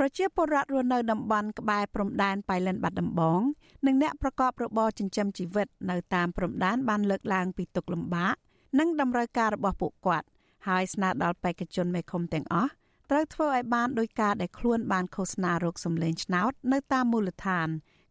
[0.02, 3.42] ប្រជាពលរដ្ឋរស់នៅតំបន់ក្បែរព្រំដែនប៉ៃលិនបាត់ដំបង
[3.86, 8.36] និងអ្នកប្រកបរបរចិញ្ចឹមជីវិតនៅតាមព្រំដែនបានលើកឡើងពីទុកលំបាក
[8.80, 10.28] និងតម្រូវការរបស់ពួកគាត់
[10.68, 12.72] ហើយស្នើដល់បេក្ខជនមេឃុំទាំងអស់
[13.10, 17.68] ត្រូវធ្វើឲ្យបានដោយការដែលខ្លួនបានឃោសនារោគសម្លេងឆ្នោតនៅតាមមូលដ្ឋាន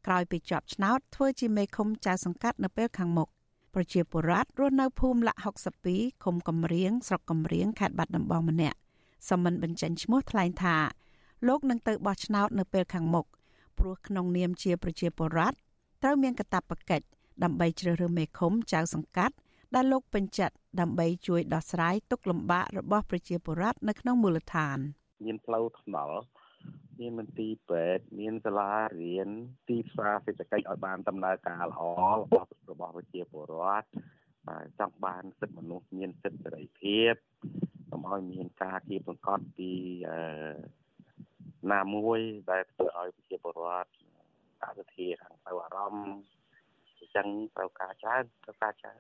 [0.07, 3.29] ក្រោយពីជាប់ឆ្នោតធ្វើជាមេឃុំចៅសង្កាត់នៅពេលខាងមុខ
[3.75, 5.41] ប្រជាពលរដ្ឋរស់នៅភូមិលាក់
[5.87, 8.79] 62ឃុំកំរៀងស្រុកកំរៀងខេត្តបាត់ដំបងម្នាក់
[9.29, 10.77] សមមិនបញ្ចេញឈ្មោះថ្លែងថា
[11.47, 13.27] លោកនឹងទៅបោះឆ្នោតនៅពេលខាងមុខ
[13.79, 15.57] ព្រោះក្នុងនាមជាប្រជាពលរដ្ឋ
[16.03, 17.07] ត្រូវមានកាតព្វកិច្ច
[17.43, 19.35] ដើម្បីជ្រើសរើសមេឃុំចៅសង្កាត់
[19.75, 24.79] ដែលលោកពេញចិត្តដើម្បីជួយដោះស្រាយទុក្ខលំបាករបស់ប្រជាពលរដ្ឋនៅក្នុងមូលដ្ឋាន
[25.25, 26.19] មានផ្លូវថ្នល់
[27.01, 28.73] មានមន្ទីរពេទ្យមានសាលា
[29.03, 29.29] រៀន
[29.69, 31.83] ទីផ្សារសេដ្ឋកិច្ចឲ្យបានដំណើរការល្អ
[32.21, 33.87] របស់របស់ប្រជាពលរដ្ឋ
[34.49, 37.15] បាទចង់បានសិទ្ធិមនុស្សមានសិទ្ធិសេរីភាព
[37.91, 39.71] កុំឲ្យមានការគៀបសង្កត់ពី
[40.11, 40.21] អឺ
[41.73, 43.91] ណាមួយដែលធ្វើឲ្យប្រជាពលរដ្ឋ
[44.65, 46.05] អសធាខាងទៅអារម្មណ៍
[46.99, 48.99] អញ្ចឹងត្រូវការច្រើនត្រូវការច្រើន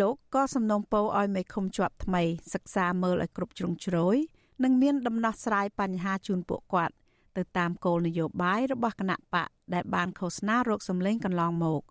[0.00, 2.22] លោកក៏សំណូមពរឲ្យមេឃុំជាប់ថ្មី
[2.54, 4.16] សិក្សាមើលឲ្យគ្រប់ជ្រុងជ្រោយ
[4.64, 6.94] និងមានដំណោះស្រាយបញ្ហាជូនពួកគាត់
[7.36, 11.82] ទៅតាមគោលនយោបាយរបស់គណៈបកដែលបានឃោសនារោគសម្លេងកន្លងមក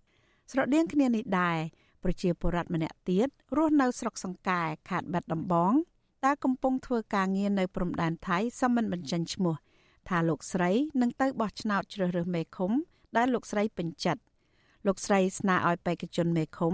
[0.52, 1.58] ស្រដៀងគ្នានេះដែរ
[2.04, 5.74] ប្រជាពលរដ្ឋម្នាក់ទៀតរស់នៅស្រុកសង្កែខេត្តបាត់ដំបង
[6.26, 9.56] ដែលកំពុងធ្វើការងារនៅព្រំដែនថៃសមិនបញ្ចេញឈ្មោះ
[10.10, 12.72] ថាលោកស្រីនឹងទៅបោះឆ្នោតជ្រើសរើសមេឃុំ
[13.17, 14.22] ដែលលោកស្រីពេញចិត្ត
[14.88, 16.74] លោកស្រីស្នើឲ្យបេក្ខជនមេឃុំ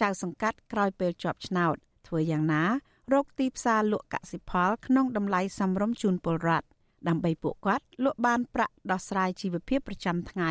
[0.00, 2.64] ចៅសង្កាត់ក្រោយពេលជាប់ឆ្នោត ធ្វើយ៉ាងណា
[3.12, 6.66] រកទីផ្សារលក់កសិផល ក្នុងតម្លៃសមរម្យជូនពលរដ្ឋ
[7.08, 10.50] ដើម្បីពួកគាត់លក់បានប្រាក់ដោះស្រាយជីវភាពប្រចាំថ្ងៃ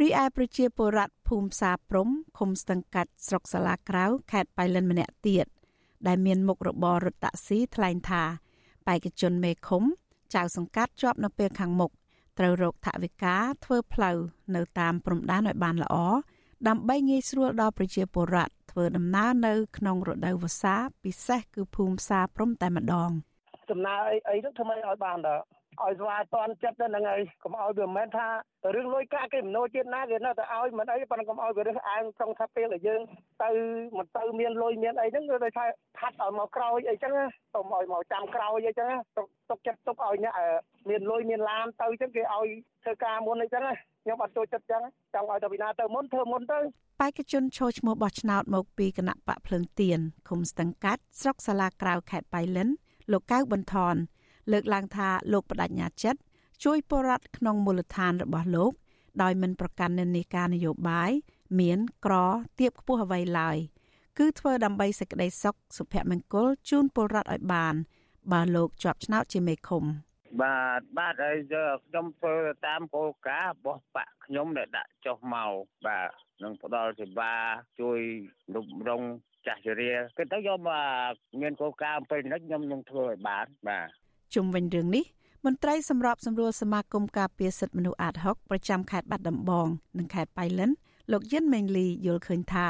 [0.00, 2.08] រីឯប្រជាពលរដ្ឋភូមិផ្សារព្រំ
[2.38, 5.46] ឃុំស្ទឹងកាច់ស្រុកសាឡាក្រៅខេត្តបៃលិនម្នាក់ទៀត
[6.06, 8.22] ដែលមានមុខរបររថតាក់ស៊ីថ្លែងថា
[8.86, 9.82] បេក្ខជនមេឃុំ
[10.34, 11.90] ចៅសង្កាត់ជាប់នៅពេលខាងមុខ
[12.38, 14.16] ត្រូវរកថវិកាធ្វើផ្លូវ
[14.54, 15.96] នៅតាមព្រំដែនឲ្យបានល្អ
[16.68, 23.10] ដើម្បីងាយស្រួលដល់ប្រជាពលរដ្ឋធ្វើដំណើរនៅក្នុងរដូវវស្សាពិសេសគឺភូមិផ្សារព្រំតែម្ដង
[23.70, 25.44] ដំណើរអីអីទៅធ្វើម៉េចឲ្យបានដល់
[25.80, 28.26] ឲ្យស្វាយតន់ចិត្តទៅហ្នឹងហើយកុំឲ្យវាមិនមែនថា
[28.74, 33.00] រឿងលុយកាក់គេមិនណូជាតិណាគេនៅតែឲ្យមិនអីប៉ុន្តែកុំឲ្យវារើសអើងក្នុងថាពេលដែលយើង
[33.42, 33.50] ទៅ
[33.98, 35.64] មិនទៅមានលុយមានអីហ្នឹងគឺដោយថា
[35.98, 37.12] ផាត់ឲ្យមកក្រោយអីចឹង
[37.54, 38.88] ទៅឲ្យមកចាំក្រោយអីចឹង
[39.50, 40.34] ទុកចិត្តទុកឲ្យអ្នក
[40.90, 42.46] មានលុយមានឡានទៅចឹងគេឲ្យ
[42.84, 43.62] ធ្វើការមុនអីចឹង
[44.02, 44.82] ខ្ញុំអត់ចូលចិត្តចឹង
[45.14, 46.58] ចង់ឲ្យទៅវិណាទៅមុនធ្វើមុនទៅ
[47.00, 52.68] បេក្ខជនឈរឈ្មោះបោះឆ្នោតមកពីគណៈបកភ្លើងទៀនឃុំស្ទឹងកាត់ស្រុកសាឡាក្រៅខេត្តបៃលិន
[53.12, 53.96] លោកកៅបន្ថន
[54.50, 56.20] លើកឡើងថាលោកបដិញ្ញាចិត្ត
[56.64, 58.72] ជួយពលរដ្ឋក្នុងមូលដ្ឋានរបស់លោក
[59.22, 61.10] ដោយមិនប្រកាន់និន្នាការនយោបាយ
[61.60, 62.14] មានក្រ
[62.58, 63.56] ទៀបខ្ពស់អ្វីឡើយ
[64.18, 67.74] គឺធ្វើដើម្បីសេចក្តីសុខសុភមង្គលជូនពលរដ្ឋឲ្យបាន
[68.32, 69.84] បើលោកជាប់ឆ្នោតជាមេឃុំ
[70.42, 71.38] បាទបាទហើយ
[71.86, 72.34] ខ្ញុំធ្វើ
[72.66, 75.52] តាមគោលការណ៍របស់បកខ្ញុំដែលដាក់ចុះមក
[75.86, 76.10] បាទ
[76.42, 77.34] នឹងផ្ដល់សេវា
[77.80, 78.00] ជួយ
[78.56, 79.02] រំរង
[79.46, 80.70] ចាស់ជរាគឺទៅយកម
[81.10, 84.01] កមានគោលការណ៍អំពីនេះខ្ញុំនឹងធ្វើឲ្យបានបាទ
[84.34, 85.04] ជុំវិញរឿងនេះ
[85.44, 89.66] មន្ត្រីសម្របសម្រួលសមាគមការពារសិទ្ធិមនុស្សអាត60ប្រចាំខេត្តបាត់ដំបង
[89.98, 90.70] និងខេត្តបៃលិន
[91.12, 92.66] លោកយិនមេងលីយល់ឃើញថា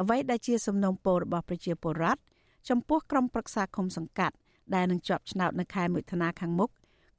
[0.00, 2.20] អ្វីដែលជាសំណុំពររបស់ប្រជាពលរដ្ឋ
[2.68, 4.36] ចំពោះក្រុមប្រឹក្សាគុំសង្កាត់
[4.74, 6.70] ដែលនឹងជាប់ឆ្នោតនៅខែមិថុនាខាងមុខ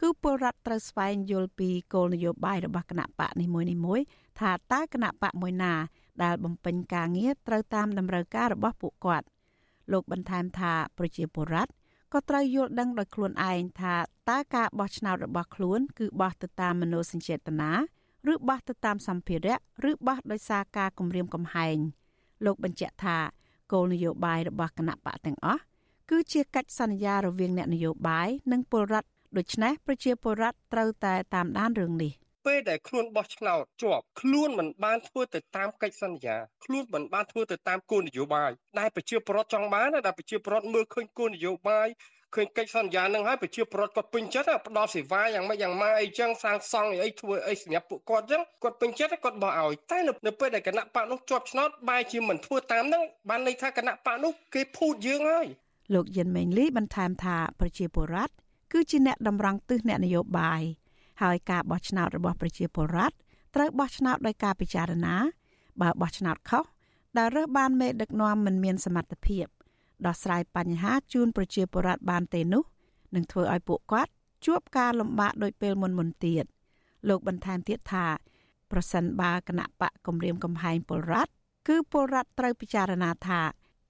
[0.01, 3.45] គឺពលរដ្ឋត្រូវស្វែងយល់ពីគោលនយោបាយរបស់គណៈបកនី
[3.85, 4.05] មួយៗ
[4.39, 5.73] ថាតើគណៈបកមួយណា
[6.23, 9.25] ដែលបំពេញការងារត្រូវតាមតម្រូវការរបស់ពួកគាត់
[9.91, 11.71] លោកបន្ថែមថាប្រជាពលរដ្ឋ
[12.15, 13.95] ក៏ត្រូវយល់ដឹងដោយខ្លួនឯងថា
[14.29, 17.71] តើការបោះឆ្នោតរបស់ខ្លួនគឺបោះទៅតាមមនោសញ្ចេតនា
[18.31, 19.57] ឬបោះទៅតាមសម្ភារៈ
[19.89, 21.77] ឬបោះដោយសារការគំរាមកំហែង
[22.45, 23.17] លោកបញ្ជាក់ថា
[23.71, 25.61] គោលនយោបាយរបស់គណៈបកទាំងអស់
[26.09, 32.11] គឺជាកិច្ចសន្យារវាងអ្នកនយោបាយនិងពលរដ្ឋដូច្នេះប្រជាពលរដ្ឋត្រូវតែតាមដានរឿងនេះ
[32.45, 41.87] ពេលដែលខ្លួនបោះឆ្នោតជាប់ខ្លួនមិនបានធ្វើទៅតាមកិច្ចសន្យាខ្លួនមិនបានធ្វើទៅតាមគោលនយោបាយដែលប្រជាពលរដ្ឋចង់បានដែលប្រជាពលរដ្ឋមើលឃើញគោលនយោបាយ
[42.35, 55.47] ឃើញកិច្ចសន្យានឹងហើយប្រជាពលរដ្ឋគាត់ពេញចិត្តផ្ដល់សេវាយ៉ាងម៉េចយ៉ាងម៉ាអីចឹងសាងសង់អីធ្វើអីសម្រាប់ពួកគាត់ចឹងគាត់ពេញចិត្តគាត់បោះឲ្យតែនៅពេលដែលគណៈបកនោះជាប់ឆ្នោតបែរជាមិនធ្វើតាមហ្នឹងបានន័យថាគណៈបកនោះគេភូតយើងហើយ
[55.93, 58.33] លោកយិនមេងលីបន្ថែមថាប្រជាពលរដ្ឋ
[58.73, 60.61] គឺជាអ្នកតម្រង់ទិសអ្នកនយោបាយ
[61.21, 63.15] ហើយការបោះឆ្នោតរបស់ប្រជាពលរដ្ឋ
[63.55, 65.15] ត្រូវបោះឆ្នោតដោយការពិចារណា
[65.81, 66.65] បើបោះឆ្នោតខុស
[67.17, 69.45] ដែលរើសបានមេដឹកនាំមិនមានសមត្ថភាព
[70.05, 72.63] ដោះស្រាយបញ្ហាជូនប្រជាពលរដ្ឋបានទេនោះ
[73.15, 74.11] នឹងធ្វើឲ្យពួកគាត់
[74.45, 76.45] ជួបការលំបាកដូចពេលមុនមុនទៀត
[77.09, 78.05] លោកបន្ថែមទៀតថា
[78.71, 81.31] ប្រសិនបើគណៈបកគម្រាមកំហែងពលរដ្ឋ
[81.67, 83.41] គឺពលរដ្ឋត្រូវពិចារណាថា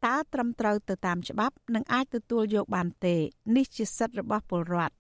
[0.05, 3.15] តើត្រឹមត្រូវទៅតាមច្បាប់ និងអាចទទួលយកបានទេ
[3.55, 4.95] នេះជាសិទ្ធិរបស់ពលរដ្ឋ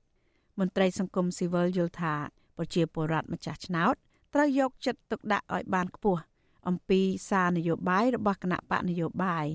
[0.59, 2.13] មន្ត្រីសង្គមស៊ីវិលយល់ថា
[2.57, 3.95] ប្រជាពលរដ្ឋម្ចាស់ឆ្នោត
[4.33, 6.21] ត្រូវយកចិត្តទុកដាក់ឲ្យបានខ្ពស់
[6.67, 9.45] អំពីសារនយោបាយរបស់គណៈបកនយោបាយ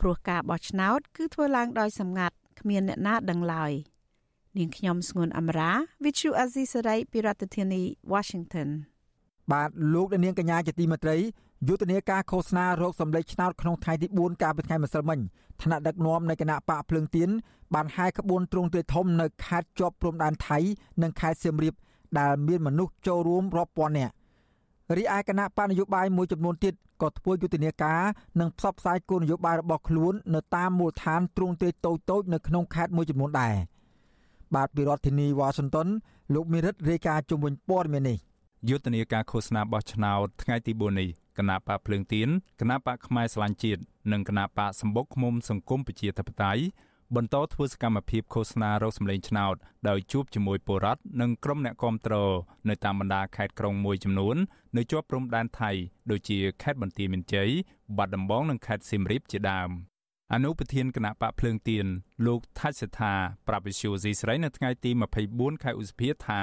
[0.00, 3.72] ព្រោះការបោះឆ្នោត គឺធ្វើឡើងដោយសម្ងាត់គ្មានអ្នកណាដឹងឡើយ
[4.56, 8.68] នាងខ្ញុំស្ងួនអមរា Vithu Azisari ពីរដ្ឋធានី Washington
[9.52, 11.16] បាទលោកនាងកញ្ញាជាទីមេត្រី
[11.68, 15.20] យុទ្ធនាការឃោសនារោគសម្លេចឆ្នោតក្នុងថ្ងៃទី4កាលពីថ្ងៃម្សិលមិញ
[15.62, 17.28] ថ្នាក់ដឹកនាំនៃគណៈបកភ្លើងទៀន
[17.74, 20.58] បានហែក្បួនទ្រង់ទ្រាយធំនៅខេត្តជាប់ព្រំដែនថៃ
[21.02, 21.74] និងខេត្តសៀមរាប
[22.18, 24.14] ដែលមានមនុស្សចូលរួមរាប់ពាន់នាក់
[24.96, 28.00] រីឯគណៈបកនយោបាយមួយចំនួនទៀតក៏ធ្វើយុទ្ធនាការ
[28.40, 33.54] និងផ្សព្វផ្សាយគោលនយោបាយរបស់ខ្លួននៅតាមមូលដ្ឋានទ្រង់ទ្រាយតូចៗនៅក្នុងខេត្តមួយចំនួនដែរ
[34.54, 35.88] បាទពីរដ្ឋធានីវ៉ាស៊ីនតោន
[36.34, 38.18] លោកមេរិតរាយការណ៍ជុំវិញព័ត៌មាននេះ
[38.66, 42.28] យុទ្ធនាការឃោសនាបោះឆ្នោតថ្ងៃទី4នេះគណៈបកភ្លើងទៀន
[42.60, 43.80] គណៈបកខ្មែរស្លាញ់ជាតិ
[44.12, 46.62] និងគណៈបកសម្បុកឃុំសង្គមប្រជាធិបតេយ្យ
[47.16, 49.54] បន្តធ្វើសកម្មភាពឃោសនារកសម្លេងឆ្នោត
[49.88, 52.14] ដោយជួបជាមួយពលរដ្ឋនិងក្រុមអ្នកគាំទ្រ
[52.68, 54.36] នៅតាមបណ្ដាខេត្តក្រុងមួយចំនួន
[54.76, 55.70] នៅជាប់ព្រំដែនថៃ
[56.10, 57.50] ដូចជាខេត្តបន្ទាយមានជ័យ
[57.96, 59.70] បាត់ដំបងនិងខេត្តសៀមរាបជាដើម
[60.32, 61.86] អនុប្រធានគណៈបកភ្លើងទៀន
[62.26, 63.14] លោកថាច់សេដ្ឋា
[63.48, 64.90] ប្រាប់វិសុយស៊ីស្រីនៅថ្ងៃទី
[65.26, 66.42] 24ខែឧសភាថា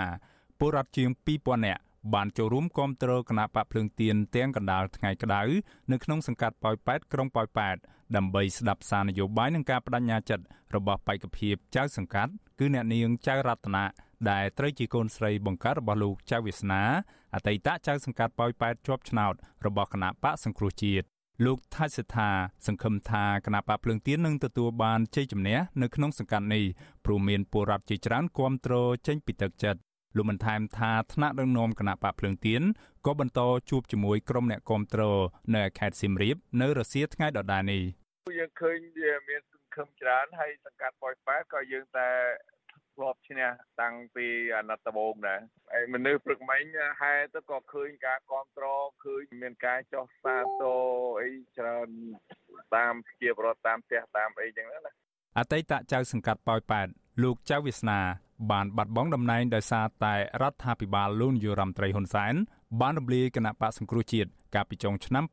[0.60, 1.82] ពលរដ្ឋជាង2000នាក់
[2.14, 5.42] បានចូលរួមគាំទ្រគណៈបកភ្លើងទៀនទាំងកណ្ដាលថ្ងៃក្តៅ
[5.92, 7.78] នៅក្នុងសង្កាត់ប៉ោយប៉ែតក្រុងប៉ោយប៉ែត
[8.16, 13.86] ដើម្បីស្ដាប់សារនយោបាយនិងការបដិញ្ញាចិត្តរបស់បេក្ខភាពចៅសង្កាត់គឺអ្នកនាងចៅរតនា
[14.30, 16.84] ដែលត្រូវជាកូនស្រីបង្កើតរបស់លោកចៅវាសនា
[17.36, 19.34] អតីតចៅសង្កាត់ប៉ោយប៉ែតជាប់ឆ្នោត
[19.66, 21.06] របស់គណៈបកសង្គ្រោះជាតិ
[21.46, 22.30] លោកថាច់សិដ្ឋា
[22.68, 26.64] សង្ឃឹមថាគណៈបកភ្លើងទៀននឹងទទួលបានជ័យជំនះនៅក្នុងសង្កាត់នេះ
[27.06, 29.80] ព្រោះមានពលរដ្ឋជាច្រើនគ្រប់គ្រងចេញពីទឹកចិត្ត
[30.16, 32.62] លោកបានថែមថាថ្នាក់ដឹកនាំគណៈបកភ្លើងទៀន
[33.06, 35.02] ក៏បន្តជួបជាមួយក្រុមអ្នកគាំទ្រ
[35.56, 37.84] នៅខេត្តសៀមរាបនៅរសៀលថ្ងៃដដែលនេះ
[38.40, 42.10] យើងឃើញវាមានសង្ឃឹមច្រើនហើយសង្កាត់ប៉ោយប៉ែតក៏យើងតែ
[42.96, 43.48] ធ្លាប់ឈ្នះ
[43.82, 45.40] តាំងពីអាណត្តិដំបូងដែរ
[45.74, 46.64] ហើយមនុស្សព្រឹកមិញ
[47.02, 50.82] ហែទៅក៏ឃើញការគ្រប់គ្រងឃើញមានការចោះសាទរ
[51.22, 51.90] អីច្រើន
[52.76, 54.92] តាមជាប្រវត្តិតាមផ្ទះតាមអីចឹងណា
[55.38, 56.88] អតីតចៅសង្កាត់ប៉ោយប៉ែត
[57.22, 58.00] លោកចៅវាសនា
[58.52, 62.34] បានបាត់បង់តំណែងដោយសារតែរដ្ឋាភិបាលលោកនាយរដ្ឋមន្ត្រីហ៊ុនសែន
[62.82, 65.24] បានរំលាយគណៈបកសង្គ្រោះជាតិកាលពីចុងឆ្នាំ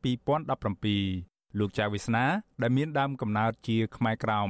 [0.95, 2.25] 2017លោកចៅវាសនា
[2.61, 4.49] ដែលមានដើមកំណើតជាខ្មែរក្រោម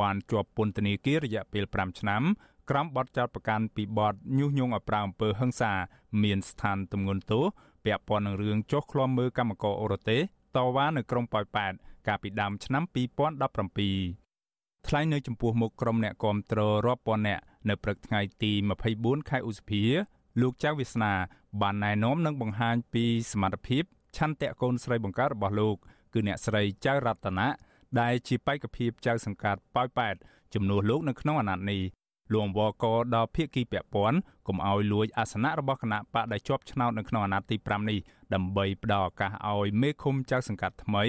[0.00, 2.22] បានជាប់ពន្ធនាគាររយៈពេល5ឆ្នាំ
[2.70, 5.72] ក្រោមបទចោទប្រកាន់ពីបទញុះញង់ឲ្យប្រើអំពើហិង្សា
[6.22, 7.44] មានស្ថានទម្ងន់ទោស
[7.84, 10.18] ពាក់ព័ន្ធនឹងរឿងចុះឃ្លាំមើលកម្មករអូរ៉ូតេ
[10.56, 11.72] តវ៉ានៅក្រុងប៉ោយប៉ែត
[12.06, 12.82] កាលពីដើមឆ្នាំ
[14.16, 14.21] 2017
[14.88, 18.52] ថ្លែងនៅចំពោះមុខក្រុមអ្នកគាំទ្ររាប់ពាន់នាក់នៅព្រឹកថ្ងៃទី
[18.90, 19.82] 24ខែឧសភា
[20.40, 21.12] លោកចៅវាសនា
[21.62, 23.84] បានណែនាំនិងបង្ហាញពីសមត្ថភាព
[24.16, 25.76] ឆន្ទៈកូនស្រីបង្កើតរបស់លោក
[26.12, 27.48] គឺអ្នកស្រីចៅរតនា
[28.00, 30.14] ដែលជាបេក្ខភាពចៅសង្កាត់ប៉ោយប៉ែត
[30.54, 31.82] ជំនួសលោកនៅក្នុងអាណត្តិនេះ
[32.32, 37.98] លោកអង្វរកដល់ភៀកគីពាក់ព័ន្ធកុំឲ្យលួចអាសនៈរបស់គណៈបកដែលជាប់ឆ្នោតនៅក្នុងអាណត្តិទី5នេះ
[38.34, 41.04] ដើម្បីផ្ដល់ឱកាសឲ្យមេឃុំចៅសង្កាត់ថ្មី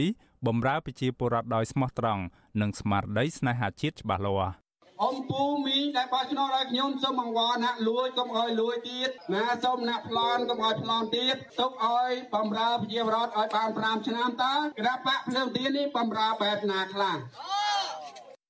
[0.48, 2.24] បម្រើប្រជាពលរដ្ឋដោយស្មោះត្រង់
[2.62, 4.54] និងស្មារតីស្នេហាជាតិច្បាស់លាស់
[5.04, 17.18] អំពូមីងដែលបោះឆ្នោតឲ្យខ្ញុំសូមអង្វរណាក់លួចកុំឲ្យលួចទៀតណាសូមណាក់ប្លន់កុំឲ្យប្លន់ទៀតទុកឲ្យបំរើប្រជាពលរដ្ឋឲ្យបាន5ឆ្នាំតើគណៈបកភ្លើងទៀននេះបំរើបែបណាខ្លះ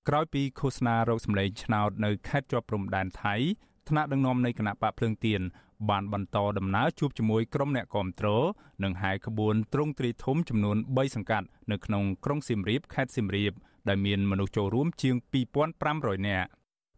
[0.10, 3.36] ក្រោយពីឃោសនារោគសម្លេងឆ្នោតនៅខេត្តជាប់ព្រំដែនថៃ
[3.90, 5.42] ថ្នាក់ដឹកនាំនៃគណៈបកភ្លើងទៀន
[5.90, 8.28] បានបន្តដំណើរជួបជាមួយក្រុមអ្នកគាំទ្រ
[8.84, 13.54] និងហែក្បួនទ្រង់ទ្រីធំចំនួន3សង្កាត់នៅក្នុងក្រុងសៀមរាបខេត្តសៀមរាប
[13.90, 15.16] ដែលមានមនុស្សចូលរួមជាង
[15.72, 16.50] 2500នាក់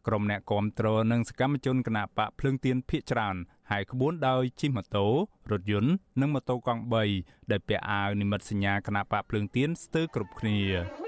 [0.07, 3.35] ក្រុមអ្នកគាំទ្រនិងសកម្មជនគណបកភ្លើងទៀនភៀកច្រើន
[3.71, 5.07] ហែក្បួនដោយជិះម៉ូតូ
[5.51, 6.83] រថយន្តនិងម៉ូតូកង់
[7.15, 11.04] 3ដែលពាក់អាវនិមិត្តសញ្ញាគណបកភ្លើងទៀនស្ទើរគ្រប់គ្នា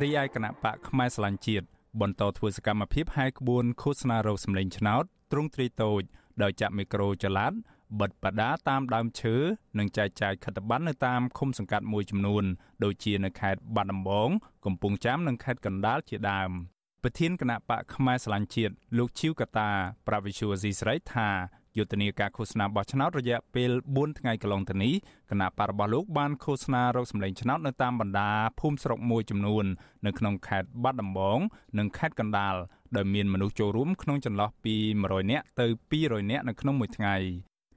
[0.00, 1.66] រីឯគណៈបកផ្នែកស្លាញ់ជាតិ
[2.00, 6.02] បន្តធ្វើសកម្មភាពហែកក្បួនឃោសនារោគសម្លេងឆ្នោតទ្រង់ទ្រីតូច
[6.42, 7.52] ដោយចាក់មីក្រូចល័ត
[8.00, 9.36] បិទបដាតាមដើមឈើ
[9.78, 12.44] និងចែកចាយខិត្តប័ណ្ណនៅតាមឃុំសង្កាត់មួយចំនួន
[12.84, 14.28] ដូចជានៅខេត្តបាត់ដំបង
[14.64, 16.50] កំពង់ចាមនិងខេត្តកណ្ដាលជាដើម
[17.02, 19.70] ប្រធានគណៈបកផ្នែកស្លាញ់ជាតិលោកឈីវកតា
[20.06, 21.28] ប្រាវិសុវស៊ីស្រីថា
[21.76, 24.94] យុទ្ធនាការឃោសនាបោះឆ្នោតរយៈពេល4ថ្ងៃកន្លងទៅនេះ
[25.30, 28.30] គណៈបករបស់លោកបានឃោសនារកសម្លេងឆ្នោតនៅតាមបណ្ដា
[28.60, 29.64] ភូមិស្រុកមួយចំនួន
[30.06, 31.38] នៅក្នុងខេត្តបាត់ដំបង
[31.78, 32.54] និងខេត្តកណ្ដាល
[32.96, 35.66] ដោយមានមនុស្សចូលរួមក្នុងចន្លោះពី100នាក់ទៅ
[35.98, 37.14] 200នាក់នៅក្នុងមួយថ្ងៃ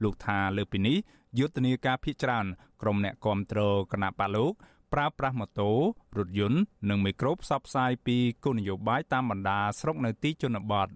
[0.02, 0.96] លោកថាលើពីនេះ
[1.38, 2.46] យុទ្ធនាការភ ieck ច្រើន
[2.82, 3.60] ក្រុមអ្នកគាំទ្រ
[3.92, 4.52] គណៈបកលោក
[4.92, 5.70] ប្រើប្រាស់ម៉ូតូ
[6.18, 10.88] រថយន្តនិងមីក្រូផ្សព្វផ្សាយពីគោលនយោបាយតាមបណ្ដាស្រុកនៅទីជនបទ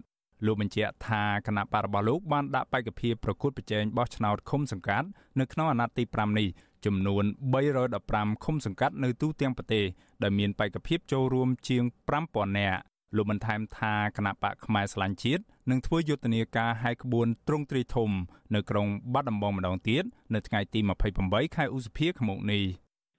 [0.45, 5.07] លោកបញ្ជាក់ថាគណៈបករបស់លោកបានដាក់បេក្ខភាពប្រកួតប្រជែងបោះឆ្នោតឃុំសង្កាត់
[5.39, 6.47] នៅក្នុងអាណត្តិទី5នេះ
[6.85, 7.23] ចំនួន
[7.83, 9.85] 315ឃុំសង្កាត់នៅទូទាំងប្រទេស
[10.23, 11.83] ដែលមានបេក្ខភាពចូលរួមជាង
[12.19, 12.81] 5000នាក់
[13.15, 18.09] លោកបន្ថែមថាគណៈបកផ្នែកស្លាញ់ជាតិនឹងធ្វើយុទ្ធនាការហែកក្បួនទ្រង់ទ្រីធំ
[18.55, 20.79] នៅក្រុងបាត់ដំបងម្ដងទៀតនៅថ្ងៃទី
[21.17, 22.63] 28ខែឧសភាឆ្នាំនេះ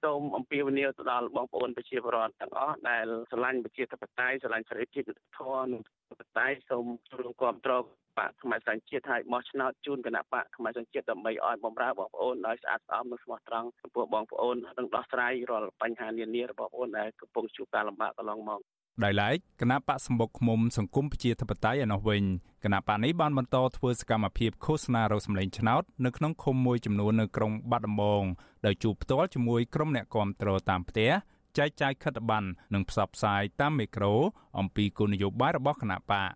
[0.03, 5.03] សូមអំពាវនាវទៅដល់បងប្អូនប្រជាពលរដ្ឋទាំងអស់ដែលស្រឡាញ់ប្រជាធិបតេយ្យស្រឡាញ់សេរីភាព
[5.37, 7.85] ធម៌និងធិបតេយ្យសូមចូលរួមគ្រប់គ្រង
[8.19, 18.61] បកខ្មែរសញ្ជាតិឲ្យបោះឆ្នោតជូនគណៈបកខ្មែរសញ្ជាតិដើម្បីឲ្យបំរើបងប្អូនដោយស្អាតស្អំនិងស្មោះត្រង់ចំពោះបងប្អូននិងដោះស្រាយរាល់បញ្ហានានារបស់បងប្អូនដែលកំពុងជួបការលំបាកកន្លងមក
[19.05, 22.23] ដោយឡែកគណៈបកសម្បុកឃុំសង្គមប្រជាធិបតេយ្យឯនោះវិញ
[22.65, 28.25] គណៈបកនេះបានបន្តធ្វើសកម្មភាពឃោសនារោសម្លេងឆ្នោតនៅក្នុងឃុំមួយចំនួននៅក្រុងបាត់ដំបង
[28.67, 31.11] ដោយជួបផ្ទាល់ជាមួយក្រុមអ្នកគាំទ្រតាមផ្ទះ
[31.59, 34.13] ចែកចាយខិត្តប័ណ្ណនិងផ្សព្វផ្សាយតាមមេក្រូ
[34.59, 36.31] អំពីគោលនយោបាយរបស់គណៈបក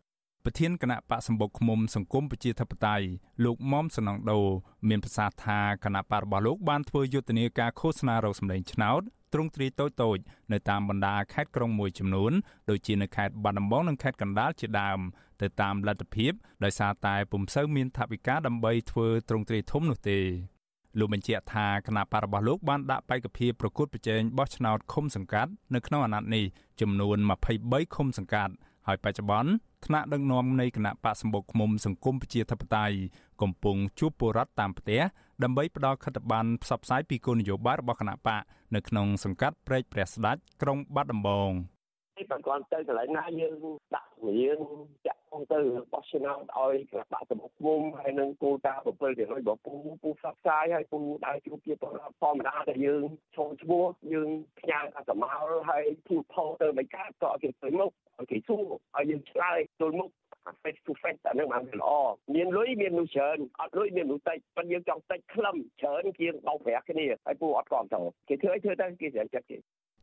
[0.44, 3.06] ប្រធានគណៈបកសម្បុកឃុំសង្គមប្រជាធិបតេយ្យ
[3.44, 4.40] លោកមុំសនងដូ
[4.88, 10.18] មានប្រសាសន៍ថាគណៈបករបស់លោកបានធ្វើយុទ្ធនាការឃោសនារោសម្លេងឆ្នោតទ្រង់ទ្រាយតូចតូច
[10.52, 12.32] នៅតាមបណ្ដាខេត្តក្រុងមួយចំនួន
[12.70, 14.98] ដូចជានៅខេត្តបាត់ដំបងនិងខេត្តកណ្ដាលជាដើម
[15.42, 16.32] ទៅតាមលទ្ធភាព
[16.64, 20.18] ដោយសារតែពុំសូវមានថវិកាដើម្បីធ្វើទ្រង់ទ្រាយធំនោះទេ
[20.98, 26.44] លោកបញ្ជាក់ថាគណៈបករបស់លោកបានដាក់បេក្ខភាពប្រកួតប្រជែងបោះឆ្នោតឃុំសង្កាត់នៅក្នុងអាណត្តិនេះ
[26.80, 27.16] ចំនួន
[27.56, 28.54] 23ឃុំសង្កាត់
[28.86, 29.50] ហើយបច្ចុប្បន្ន
[29.86, 32.96] ថ្នាក់ដឹកនាំនៃគណៈបកសម្បុកឃុំសង្គមប្រជាធិបតេយ្យ
[33.42, 35.00] កំពុងជួបពលរដ្ឋតាមផ្ទះ
[35.42, 38.42] ដើម្បីផ្ដល់ខិត្តប័ណ្ណផ្សព្វផ្សាយពីគោលនយោបាយរបស់គណៈបក
[38.74, 41.52] នៅក្នុងសង្កាត់ព្រែកព្រះស្ដេចក្រុងបាត់ដំបង
[42.18, 43.56] នេះបើគាត់ទៅកន្លែងណាយើង
[43.94, 44.60] ដាក់យើង
[45.06, 45.22] ចាក់
[45.52, 45.60] ទៅ
[45.92, 53.02] បោះឆ្នោតឲ្យក្របបាក់សម្ពុំហើយនឹងគោលការណ៍7ពី100របស់ពូពូផ្សព្វផ្សាយឲ្យពូដើរជួបជាពលរដ្ឋធម្មតាដែលយើង
[53.36, 54.28] ចូលឈ្មោះយើង
[54.60, 58.62] ផ្ញើអាសមោលហើយពូថោទៅមិនកើតក៏គេទៅមុខ ឲ្យគេសួរ
[58.96, 60.10] ឲ្យយើងឆ្លើយចូលមុខ
[60.62, 61.90] face to face តែនឹងបានល្អ
[62.34, 69.56] មានលុយមានមនុស្សច្រើនអត់លុយមានមនុស្សតិចប៉ុន្តែយើងចង់តិចខ្លឹមច្រើនជាងបោកប្រាស់គ្នាហើយពូអត់គ្រប់ត្រូវគេធ្វើឲ្យធ្វើទៅគេស្រាចិត្តគេ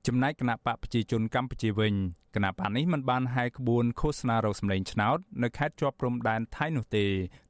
[0.07, 1.93] ចំណែកគណៈបកប្រជាជនកម្ពុជាវិញ
[2.35, 7.05] គណៈបកនេះមិនបានហែកក្បួនឃោសនារោសម្លេងឆ្នោតនៅខេត្តជាប់ព្រំដែនថៃនោះទេ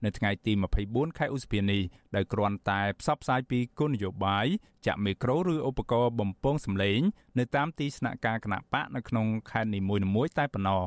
[0.05, 0.51] នៅថ្ងៃទី
[0.85, 1.81] 24ខែឧសភានេះ
[2.15, 4.47] ដោយគ្រាន់តែផ្សព្វផ្សាយពីគោលនយោបាយ
[4.85, 6.99] ចាក់មីក្រូឬឧបករណ៍បំពងសម្លេង
[7.39, 10.83] នៅតាមទីស្នាក់ការគណៈបកនៅក្នុងខេត្តនីមួយៗតែប៉ុណ្ណោះ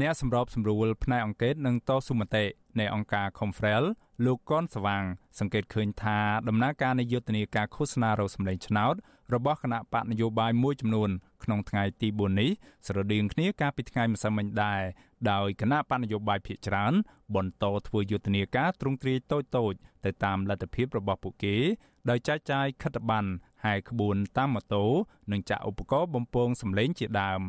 [0.00, 2.44] អ្នកសម្របសម្រួលផ្នែកអង្គការនិងតស៊ូមតិ
[2.78, 3.84] នៃអង្គការ Confrel
[4.24, 5.02] លោកកនស្វាង
[5.38, 8.94] សង្កេតឃើញថាដំណើរការនៃយុទ្ធនាការឃោសនារោសម្លេងឆ្នោត
[9.34, 11.10] របស់គណៈបកនយោបាយមួយចំនួន
[11.44, 12.50] ក្នុងថ្ងៃទី4នេះ
[12.86, 14.82] ស្រដៀងគ្នាកាលពីថ្ងៃម្សិលមិញដែរ
[15.30, 16.92] ដោយគណៈបកនយោបាយភាគច្រើន
[17.34, 19.72] បន្តធ្វើយុទ្ធនាការទ្រង់ទ្រាយតូចតូច
[20.04, 21.56] ទៅតាមលទ្ធភាពរបស់ពួកគេ
[22.10, 23.30] ដោយចែកចាយខិត្តប័ណ្ណ
[23.64, 24.84] ហែក្បួនតាមម៉ូតូ
[25.32, 27.42] និងចាក់ឧបករណ៍បំពងសម្លេងជាដើម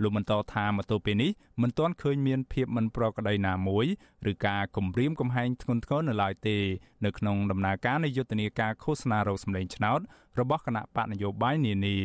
[0.00, 1.30] លោកបន្តថាមកទល់ពេលនេះ
[1.62, 3.86] មិនទាន់ឃើញមានភាពមិនប្រក្រតីណាមួយ
[4.30, 6.56] ឬការគំរាមកំហែងធ្ងន់ធ្ងរនៅឡើយទេ
[7.04, 10.00] នៅក្នុងដំណើរការនៃយុទ្ធនាការឃោសនារោគសម្លេងឆ្នោត
[10.40, 11.98] របស់គណៈបកនយោបាយនានា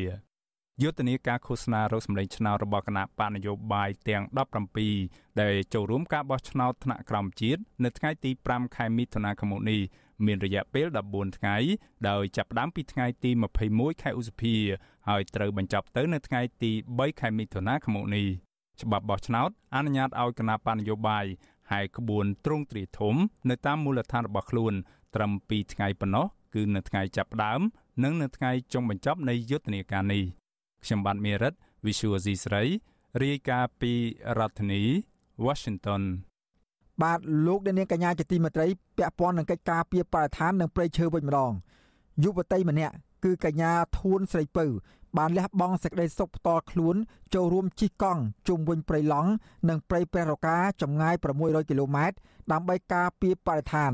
[0.84, 4.24] យុទ្ធនាការឃោសនារោគសម្លេងឆ្នោតរបស់គណៈបកនយោបាយទាំង
[4.82, 9.82] 17ដែលចូលរួមការបោះឆ្នោតថ្នាក់ក្រោមជាតិនៅថ្ងៃទី5ខែមិថុនាឆ្នាំនេះ
[10.26, 11.56] មានរយៈពេល14ថ្ងៃ
[12.10, 13.32] ដោយចាប់ផ្ដើមពីថ្ងៃទី
[13.68, 14.56] 21ខែឧសភា
[15.08, 18.28] ហើយត្រូវបញ្ចប់ទៅនៅថ្ងៃទី3ខែមិថុនាឆ្នាំនេះ
[18.82, 21.26] ច្បាប់បោះឆ្នោតអនុញ្ញាតឲ្យគណៈបញ្ញយោបាយ
[21.72, 23.16] ហើយក្បួនទ្រង់ទ្រាយធំ
[23.50, 24.74] នៅតាមមូលដ្ឋានរបស់ខ្លួន
[25.16, 27.62] ត្រឹម2ថ្ងៃប៉ុណ្ណោះគឺនៅថ្ងៃចាប់ផ្ដើម
[28.04, 30.24] និងនៅថ្ងៃចុងបញ្ចប់នៃយុទ្ធនាការនេះ
[30.84, 31.54] ខ្ញុំបាទមេរិត
[31.86, 32.64] Visual C ស្រី
[33.24, 33.94] រាយការណ៍ពី
[34.38, 34.84] រដ្ឋធានី
[35.46, 36.04] Washington
[37.04, 38.68] បាទលោកអ្នកនាងកញ្ញាជាទីមេត្រី
[38.98, 41.52] ពាក់ព័ន្ធនឹងកិច្ចការពីបរិស្ថាននិងព្រៃឈើវិញម្ដង
[42.24, 44.66] យុវតីម្នាក់គឺកញ្ញាធួនស្រីពៅ
[45.18, 46.96] បានលះបង់សេចក្តីសុខផ្ទាល់ខ្លួន
[47.36, 49.30] ចូលរួមជិះកង់ជុំវិញព្រៃឡង់
[49.70, 52.18] និងព្រៃព្រះរកាចម្ងាយ600គីឡូម៉ែត្រ
[52.52, 53.92] ដើម្បីការពារបរិស្ថាន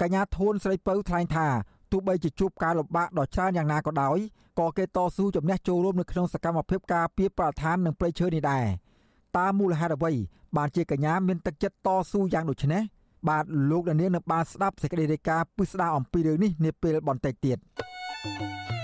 [0.00, 1.48] កញ្ញាធួនស្រីពៅថ្លែងថា
[1.92, 4.18] ទោះបីជាជួបការលំបាកដ៏ច្រើនយ៉ាងណាក៏ដោយ
[4.60, 8.64] ក៏គេតស៊ូជំនះចូលរួមនៅក្នុងសកម្មភាពការពារបរិស្ថាននិងព្រៃឈើនេះដែរ
[9.36, 10.12] តាមមូលហេតុអ្វី
[10.56, 12.82] បានជាកញ្ញាមានទឹកចិត្តតស៊ូយ៉ាងដូចនេះ
[13.28, 17.58] បាទលោកដានៀងនឹងបានស្ដាប់សេចក្តីរាយការណ៍ពិស្ដារអំពីរឿងនេះនាពេលបន្តិចទៀត
[18.24, 18.83] thank you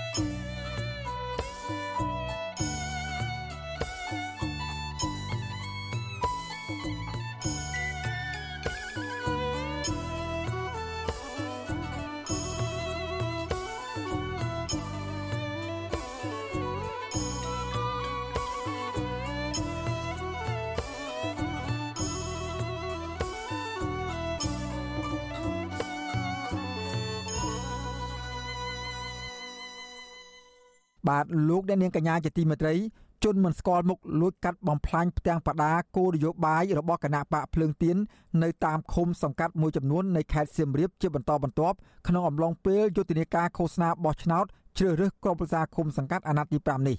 [31.09, 32.75] បាទលោកអ្នកនាងកញ្ញាជាទីមេត្រី
[33.23, 37.97] ជនមិនស្គាល់មុខលួចកាត់បំផ្លាញផ្ទាំងបដាគោលនយោបាយរបស់គណៈបកភ្លើងទៀន
[38.43, 41.77] នៅតាមឃុំសង្កាត់មួយចំនួននៃខេត្តសៀមរាបជាបន្តបន្ទាប់
[42.07, 44.45] ក្នុងអំឡុងពេលយុទ្ធនាការឃោសនាបោះឆ្នោត
[44.77, 46.97] ជ្រើសរើសក្រុមប្រឹក្សាឃុំសង្កាត់អាណត្តិទី5នេះ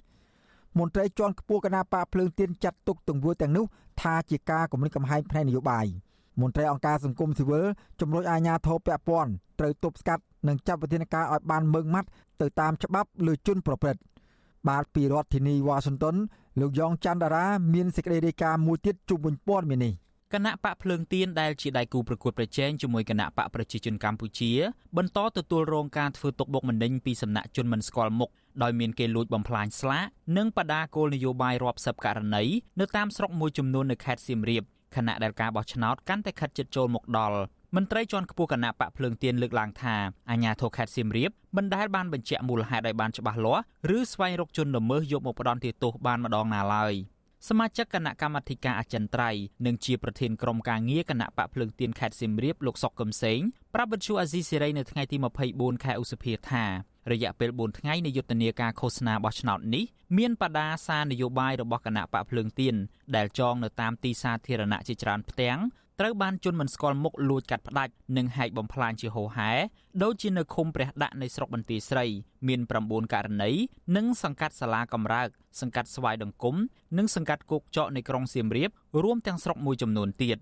[0.79, 3.65] មន្ត្រីជាន់ខ្ពស់គណៈបកភ្លើងទៀនចាត់ទុកទង្វើទាំងនោះ
[4.01, 5.87] ថាជាការគំរាមកំហែងផ្នែកនយោបាយ
[6.41, 7.65] មន្ត្រីអង្គការសង្គមស៊ីវិល
[8.01, 12.09] ជំរុញអាជ្ញាធរពាក់ព័ន្ធត្រូវទប់ស្កាត់និងចាប់វិធានការឲ្យបានម៉ឺងម៉ាត់
[12.43, 14.01] ទៅតាមច្បាប់លើជនប្រព្រឹត្ត
[14.69, 16.17] បាទពីរដ្ឋធានីវ៉ាស៊ីនតោន
[16.61, 19.93] លោកយ៉ងច័ន្ទដារាមានសេចក្តីរាយការណ៍មួយទៀតជុំវិញព័ត៌មាននេះ
[20.33, 24.51] គណៈបកភ្លើងទៀនដែលជាដៃគូប្រកួតប្រជែងជាមួយគណៈបកប្រជាជនកម្ពុជា
[24.97, 28.31] បន្តទទួលរងការធ្វើទុកបុកម្នេញពីសំណាក់ជនមិនស្គាល់មុខ
[28.63, 30.05] ដោយមានគេលួចបំផ្លាញស្លាក
[30.37, 32.45] និងបដាគោលនយោបាយរាប់សិបករណី
[32.81, 34.63] នៅតាមស្រុកមួយចំនួននៅខេត្តសៀមរាប
[34.97, 37.39] ខណៈដែលការបោះឆ្នោតកាន់តែខិតជិតចូលមកដល់
[37.77, 39.97] មន្ត្រីជាន់ខ្ពស់គណៈបកភ្លើងទៀនលើកឡើងថា
[40.31, 43.63] អាញាធរខេត្តសៀមរាបមិនដែលបានបញ្ជាក់មូលហេតុឲ្យបានច្បាស់លាស់
[43.97, 46.95] ឬស្វែងរកជនល្មើសយកមកផ្ដន់ទោសបានម្ដងណាឡើយ
[47.49, 53.41] សមាជិកគណៈកម្មាធិការអចិន្ត្រៃយ៍និងជាប្រធានក្រុមការងារគណៈបកភ្លើងទៀនខេត្តសៀមរាបលោកសុកកឹមសេង
[53.75, 55.17] ប្រាប់វិទ្យុអាស៊ីសេរីនៅថ្ងៃទី
[55.51, 56.65] 24ខែឧសភាថា
[57.13, 59.85] រយៈពេល4ថ្ងៃនៃយុទ្ធនាការឃោសនាបោះឆ្នោតនេះ
[60.19, 62.75] មានបដាសារនយោបាយរបស់គណៈបកភ្លើងទៀន
[63.17, 65.59] ដែលចងនៅតាមទីសាធារណៈជាច្រើនផ្ទាំង
[66.05, 69.51] ត្រូវបានជនមិនស្គាល់មុខលួចកាត់ផ្ដាច់និងហែកបំផ្លាញជាហូរហែ
[70.03, 72.07] ដូចជានៅឃុំព្រះដាក់នៃស្រុកបន្ទាយស្រី
[72.49, 73.51] មាន9ករណី
[73.97, 75.29] និងសង្កាត់សាលាកំរើក
[75.61, 76.57] សង្កាត់ស្វាយដង្គម
[76.99, 78.71] និងសង្កាត់គោកចកនៃក្រុងសៀមរាប
[79.03, 80.39] រួមទាំងស្រុកមួយចំនួនទៀត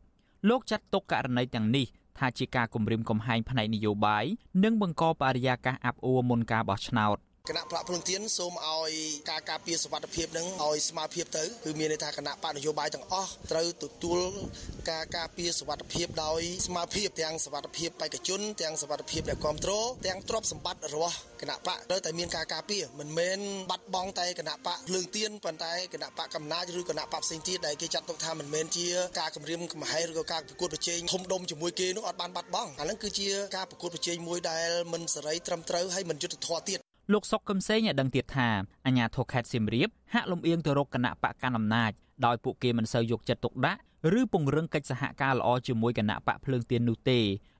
[0.48, 1.86] លោកចាត់ទុកករណីទាំងនេះ
[2.18, 4.24] ថាជាការគំរាមកំហែងផ្នែកនយោបាយ
[4.64, 7.18] និងបង្កបរិយាកាសអាប់អួរមុនការបោះឆ្នោត
[7.50, 8.92] គណៈប្រាក់ភ្លុងទៀនសូមឲ្យ
[9.30, 14.20] ការការពារសវត្ថភាពនឹងឲ្យស្មារភាពទៅគឺមានន័យថាគណៈបកនយោបាយទាំងអស់ត្រូវទទួល
[14.90, 23.38] ការការពារសវត្ថភាពដោយស្មារភាពទាំងសវត្ថភាពបេក្ខជនទាំងសវត្ថភាពអ្នកគ្រប់គ្រងទាំងទ្រព្យសម្បត្តិរបស់គណៈបកត្រូវតែមានការការពារមិនមែន
[23.70, 28.86] បាត់បង់តែគណៈបកភ្លើងទៀនប៉ុន្តែគណៈបកកំណាចឬគណៈបកផ្សេងទៀតដែលគេចាត់ទុកថាមិនមែនជា
[29.20, 36.80] ការគម្រាមកំហែងឬក៏ការប្រកួតប្រជែងធំដុំជាមួយគេនោះអត់បានបាត់បង់អាហ្នឹងគឺជាការប្រកួតប្រជែងមួយដែលមិនសេរីត្រឹមត្រូវហើយមិនយុត្តិធម៌ទៀត
[37.12, 38.48] លោកសុកកឹមសេងឲ្យដឹងទៀតថា
[38.86, 41.90] អាញាធរខេត្តសៀមរាបហាក់លំអៀងទៅរកគណៈបកកណ្ដាលអំណាច
[42.26, 43.80] ដោយពួកគេមិនសូវយកចិត្តទុកដាក់
[44.20, 47.18] ឬពង្រឹងកិច្ចសហការល្អជាមួយគណៈបកភ្លើងទៀននោះទេ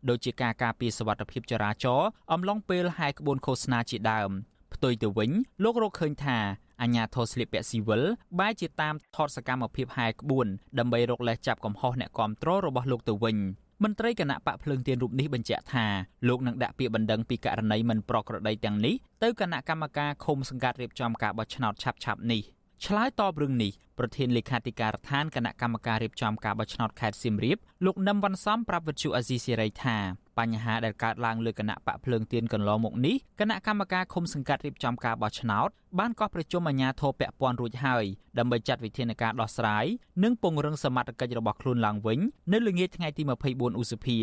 [0.08, 4.30] ដូចជាការការពារសវត្ថិភាពចរាចរណ៍អំឡុងពេលហែក្បួនឃោសនាជាដើម
[4.74, 5.30] ផ្ទុយទៅវិញ
[5.64, 6.38] លោករកឃើញថា
[6.82, 8.02] អញ្ញាធរស្លៀកពាក់ស៊ីវិល
[8.38, 10.46] បែរជាតាមថតសកម្មភាពហែក្បួន
[10.78, 13.36] ដើម្បីរកលេសចាប់កំហុសអ្នកគ្រប់គ្រងរបស់លោកទៅវិញ
[13.84, 15.86] មន្ត្រីគណៈបកភ្លើងទៀនរូបនេះបញ្ជាក់ថា
[16.28, 22.42] លោកនឹងដាក់ពាក្យបណ្ដឹងពីករណីមិនប្រក្រតីទាំងនេះទៅគណៈកម្មការឃុំសង្កាត់រៀបចំការបោះឆ្នោតឆាប់ៗនេះ
[22.86, 29.96] ឆ្លើយតបរឿងនេះប្រធានលេខាធិការដ្ឋានគណៈកម្មការរៀបចំការបោះឆ្នោតខេត្តសៀមរាបលោកនឹមវ៉ាន់សំប្រាប់វិទ្យុអាស៊ីសេរីថា
[30.38, 35.68] បញ្ហាដែលកើតឡើងលើគណៈបកភ្លើងទៀនកន្លងមកនេះគណៈកម្មការឃុំសង្កាត់រៀបចំការបោះឆ្នោត
[35.98, 38.04] បានកោះប្រជុំអាជ្ញាធរពាក់ព័ន្ធរួចហើយ
[38.38, 39.84] ដើម្បីចាត់វិធានការដោះស្រាយ
[40.22, 42.18] និងពង្រឹងសមត្ថកិច្ចរបស់ខ្លួនឡើងវិញ
[42.52, 44.18] នៅល្ងាចថ្ងៃទី24ឧសភា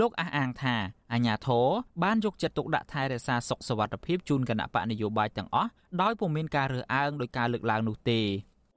[0.00, 0.76] លោកអះអាងថា
[1.12, 1.66] អាញាធរ
[2.02, 5.70] បានយកចិត្តទុកដាក់ថែរក្សាសុខសวัสดิភាពជូនគណៈបកនយោបាយទាំងអស់
[6.02, 8.20] ដោយពុំមានការរើសអើងដោយការលើកឡើងនោះទេ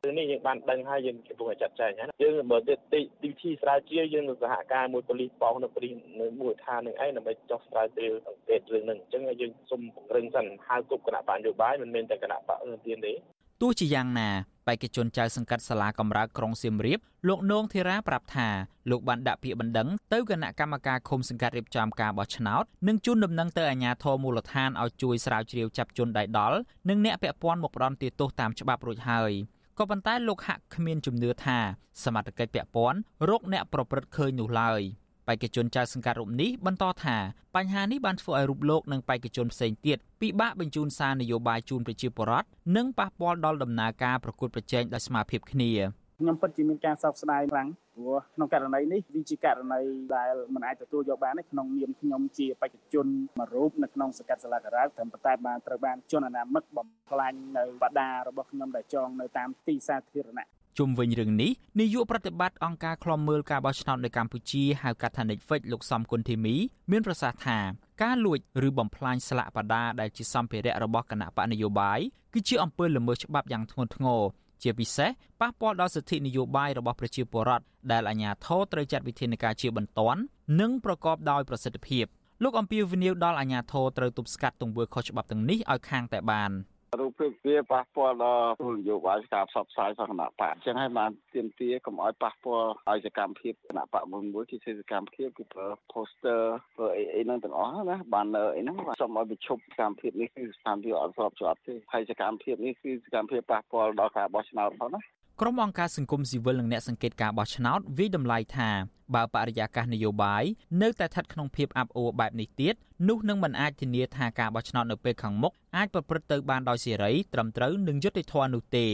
[0.05, 2.99] រឿងនេះយើងបានដឹងហើយយើងកំពុងតែចាត់ចែងណាយើងបើទីទី
[3.31, 13.13] វិធីស្រាវជ្រាវយើងនឹងសហការមួយប៉ូលីសប៉ោះនៅប៉ូលីសនៅមូលដ្ឋាននឹងឯងដើម្បីចោះស្រាវជ្រាវសង្កេតរឿងហ្នឹងអញ្ចឹងយើងសូមពង្រឹងសិនហៅគ្រប់គណៈបញ្ញយោបាយមិនមែនតែគណៈបកទៀនទេ
[13.61, 14.29] ទោះជាយ៉ាងណា
[14.68, 16.98] បេក្ខជនចៅសង្កាត់សាលាកំរើកក្រុងសៀមរាប
[17.28, 18.48] លោកនងធីរ៉ាប្រាប់ថា
[18.90, 26.58] លោកបានដាក់ពាក្យបណ្ដឹងទៅគណៈកម្មការឃុំសង្កាត់រៀបចំការបោះឆ្នោតនិងជូនដំណឹងទៅអាជ្ញាធរមូលដ្ឋានឲ្យជួយស្រាវជ្រាវចាប់ជនដៃដល់
[26.88, 29.32] និងអ្នកពាក់ព័ន្ធមកផ្ដន់ទោសតាមច្បាប់រួចហើយ
[29.78, 31.58] ក៏ប៉ុន្តែលោកហាក់គ្មានជំនឿថា
[32.04, 32.98] សមត្ថកិច្ចពាក់ព័ន្ធ
[33.28, 34.80] រកអ្នកប្រព្រឹត្តឃើញនោះឡើយ
[35.28, 37.16] បេក្ខជនចៅសង្កាត់រូបនេះបន្តថា
[37.56, 45.72] បញ្ហានេះបានធ្វើឲ្យរូបលោកនិងបេក្ខជនផ្សេងទៀតពិបាកបញ្ជូនសារនយោបាយជូនប្រជាពលរដ្ឋនិងប៉ះពាល់ដល់ដំណើរការប្រកួតប្រជែងដោយស្មារតីគ្នា
[46.20, 49.80] ខ្ញុំពិតជាមានការសោកស្ដាយខ្លាំងព្រោះក្នុងករណីនេះវាជាករណី
[50.16, 53.06] ដែលមិនអាចទទួលយកបានទេក្នុងនាមខ្ញុំជាបេក្ខជន
[53.38, 60.46] មួយរូបនៅក្នុងសង្កាត់សាលាការ៉ាត្រឹមតែបានត្រូវបានជនអនាមិកបំផ្លាញនៅបដារបស់ខ្ញុំដែលចងនៅតាមទីសាធារណៈ
[60.78, 61.50] ជុំវិញរឿងនេះ
[61.80, 66.54] នាយកប្រតិបត្តិអង្គការឃ្លាំមើលការបោះឆ្នោតនៅកម្ពុជាហៅកាត់ថា Netflix លោកសំគុណធីមី
[66.90, 67.58] មានប្រសាសន៍ថា
[68.02, 72.00] ការលួចឬបំផ្លាញស្លាកបដាដែលជាសម្ភារៈរបស់គណៈបកនយោបាយ
[72.32, 74.22] គឺជាអំពើល្មើសច្បាប់យ៉ាងធ្ងន់ធ្ងរ
[74.62, 75.10] ជាពិសេស
[75.40, 80.20] ប៉ះពាល់ដល់សិទ្ធិនយោបាយរបស់ប្រជាពលរដ្ឋដែលអាជ្ញាធរត្រូវចាត់វិធានការជាបន្ទាន់
[80.60, 82.06] និងប្រកបដោយប្រសិទ្ធភាព
[82.42, 86.50] លោកអំពីវនីវដល់អាជ្ញាធរត្រូវទប់ស្កាត់ទង្វើខុសច្បាប់ទាំងនេះឲ្យខាងតែបាន។
[87.00, 96.40] រូបភាពវាប៉ះពាល់ដល់គោលនយោបាយការផ្សព្វផ្សាយរបស់គណៈបកអញ្ចឹងហើយបានទាមទារកុំឲ្យប៉ះពាល់ឲ្យសកម្មភាពគណៈបកមួយមួយគឺសកម្មភាពគឺប្រើ poster
[96.76, 105.00] ប្រើអីអីហ្នឹងទាំងអស់ណា banner អីហ្នឹងបាទសូមឲ្យបញ្ឈប់សកម្មភាពនេះគឺសកម្មភាពអត់ស្របច្បាប់ទេហើយសកម្មភាពនេះគឺសកម្មភាពប៉ះពាល់ដល់ការបោះឆ្នោតផងណា
[105.42, 108.70] ក្រុមអង្គការសង្គមស៊ីវិលនិងអ្នកសង្កេតការបោះឆ្នោតវិយតម្លៃថា
[109.14, 110.44] បើបរិយាកាសនយោបាយ
[110.82, 112.74] នៅតែស្ថិតក្នុងភាពអាប់អួរបែបនេះទៀត
[113.08, 118.86] នោះនឹងមិនអាចធានាថាការបោះឆ្នោតនៅពេលខាងមុខអាចប្រព្រឹត្តទៅបានដោយសេរីត្រឹមត្រូវនិងយុត្តិធម៌នោះទេ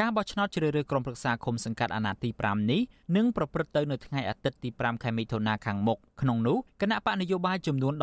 [0.00, 2.80] ការបោះឆ្នោតជ្រើសរើសក្រុមប្រឹក្សាឃុំសង្កាត់អាណត្តិទី5នេះ
[3.16, 7.94] នឹងប្រព្រឹត្តទៅនៅថ្ងៃអាទិត្យទី5ខែមិថុនាខាងមុខក្នុងនោះគណៈបកនយោបាយចំនួន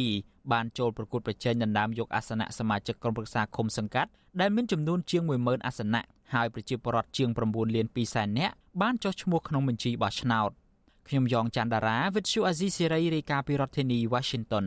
[0.00, 6.02] 17បានចូលប្រគួតប្រជែងដណ្ដើមយកអាសនៈសមាជិកក្រុមប្រឹក្សាឃុំសង្កាត់ដែលមានចំនួនជាង10000អាសនៈ
[6.34, 10.50] ហើយប្រជាពលរដ្ឋជាង9លាន2សែននាក់បានចុះឈ្មោះក្នុងបញ្ជីបោះឆ្នោត
[11.08, 14.66] ខ្ញុំយ៉ងច័ន្ទដារាវិទ្យុអាស៊ីសេរីរាយការណ៍ពីរដ្ឋធានី Washington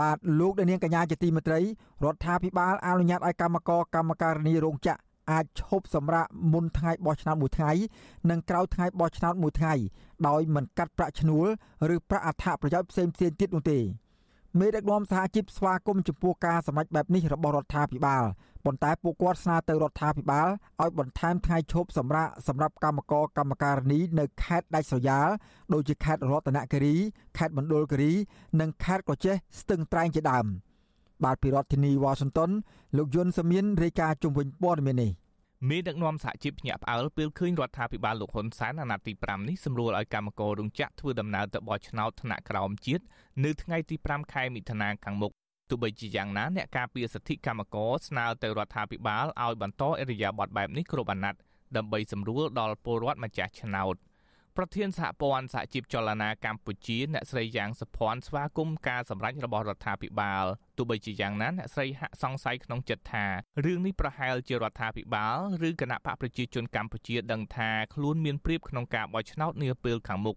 [0.00, 1.60] បាទលោកដានាងកញ្ញាជាទីមេត្រី
[2.04, 7.72] រដ្ឋាភិបាលអនុញ្ញាតឲ្យកម្មករកម្មការិនីរោងចក្រ អាចឈប់សម្រាកមុនថ្ងៃបោះឆ្នោតមួយថ្ងៃ
[8.30, 9.74] និងក្រោយថ្ងៃបោះឆ្នោតមួយថ្ងៃ
[10.28, 11.46] ដោយមិនកាត់ប្រាក់ឈ្នួល
[11.94, 13.80] ឬប្រាក់អត្ថប្រយោជន៍ផ្សេងៗទៀតនោះទេ
[14.60, 18.24] មេដឹកនាំសហជីពស្វាគមន៍ចំពោះការសម្ដែងបែបនេះរបស់រដ្ឋាភិបាល
[18.64, 20.48] ប៉ុន្តែពួកគាត់ស្នើទៅរដ្ឋាភិបាល
[20.82, 25.28] ឲ្យបន្ថែមថ្ងៃឈប់សម្រាកសម្រាប់កម្មករកម្មការិនីនៅខេត្តដាច់ស្រយាល
[25.72, 26.96] ដូចជាខេត្តរតនគិរី
[27.38, 28.12] ខេត្តមណ្ឌលគិរី
[28.60, 30.46] និងខេត្តកោះចេះស្ទឹងត្រែងជាដើម
[31.24, 32.50] បាទពីរដ្ឋធានីវ៉ាស៊ីនតោន
[32.96, 35.12] លោកយុនសាមៀនរាយការណ៍ជុំវិញព័ត៌មាននេះ
[35.68, 43.04] មេដឹកនាំសហជីពភ្ញាក់ផ្អើលពេលឃើញរដ្ឋាភិបាលលោកហ៊ុនសែនអាណត្តិទី5នេះសម្រួលឲ្យកម្មកររោងចក្រធ្វើដំណើរទៅបោះឆ្នោតថ្នាក់ក្រោមជាតិ
[43.44, 45.32] នៅថ្ងៃទី5ខែមិថុនាខាងមុខ
[45.70, 51.40] ទោះបីជាយ៉ាងណាអ្នកការពារសិទ្ធិកម្មករស្នើទៅរដ្ឋាភិបាលឲ្យបន្តអរិយាប័ត្របែបនេះគ្រប់អាណត្តិ
[51.76, 53.96] ដើម្បីសម្រួលដល់ពលរដ្ឋម្ចាស់ឆ្នោត
[54.56, 60.46] ប្រធានសហព័ន្ធសហជីពចលនាកម្ពុជាអ្នកស្រីយ៉ាងសុភ័ណ្ឌស្វាគមន៍ការសម្រេចរបស់រដ្ឋាភិបាល
[60.76, 63.24] ទោះបីជាយ៉ាងណាអ្នកស្រីហាក់សង្ស័យក្នុងចិត្តថា
[63.64, 70.36] រឿងនេះប្រហែលជារដ្ឋាភិបាលឬគណៈបកប្រជាជនកម្ពុជាដឹងថាខ្លួនមានព្រៀបក្នុងការបោះឆ្នោតនាពេលខាងមុខ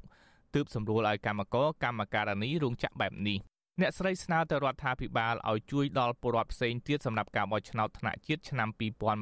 [0.56, 3.40] ទើបសម្រួលឲ្យកម្មករកម្មការនីរោងចក្របែបនេះ
[3.82, 8.70] អ្នកស្រីស្នើទៅរដ្ឋាភិបាលឲ្យជួយដល់ពលរដ្ឋផ្សេងទៀតសម្រាប់ការបោះឆ្នោតថ្នាក់ជាតិឆ្នាំ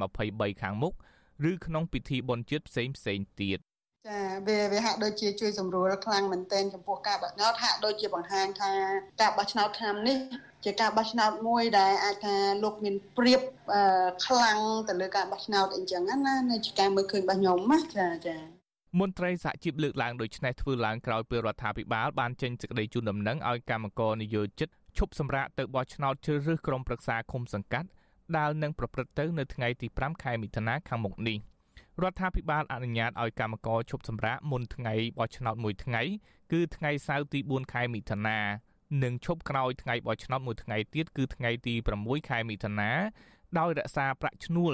[0.03, 0.93] 2023ខាងមុខ
[1.49, 3.59] ឬក្នុងពិធីបុណ្យជាតិផ្សេងផ្សេងទៀត
[4.07, 8.71] ចាវាវាហាក់ដូចជាជួយសម្រួលខ្លាំងមែនទែនចំពោះការបោះឆ្នោតហាក់ដូចជាបង្ហាញថា
[9.21, 10.17] ការបោះឆ្នោតឆ្នាំនេះ
[10.65, 13.41] ជាការបោះឆ្នោតមួយដែលអាចថាលោកមានព្រៀប
[14.25, 14.57] ខ្លាំង
[14.87, 18.37] ទៅលើការបោះឆ្នោតអីចឹងណានៅជាការមើលឃើញរបស់ខ្ញុំណាចាចា
[18.99, 27.89] មន្ត្រីសហជីពលើកឡើងដូចនេះធ្វើឡើងក្រោយពេលរដ្ឋាភិបាលបានចេញសេចក្តីជូនដំណឹងឲ្យកម្មករនិយោជិតឈប់សម្រាកទៅបោះឆ្នោតជ្រើសរើសក្រុមប្រឹក្សាឃុំសង្កាត់
[28.37, 31.37] ដែលនឹងប្រព្រឹត្តទៅនៅថ្ងៃទី5ខែមិថុនាខាងមុខនេះ
[32.03, 36.01] រដ្ឋាភិបាលអនុញ្ញាតឲ្យកម្មករឈប់សម្រាកមុនថ្ងៃបោះឆ្នោតមួយថ្ងៃ
[36.51, 38.39] គឺថ្ងៃសៅរ៍ទី4ខែមិថុនា
[39.03, 42.91] និងឈប់ក្រោយថ្ងៃបោះឆ្នោតមួយថ្ងៃទៀតគឺថ្ងៃទី6ខែមិថុនា
[43.57, 44.73] ដោយរក្សាប្រាក់ឈ្នួល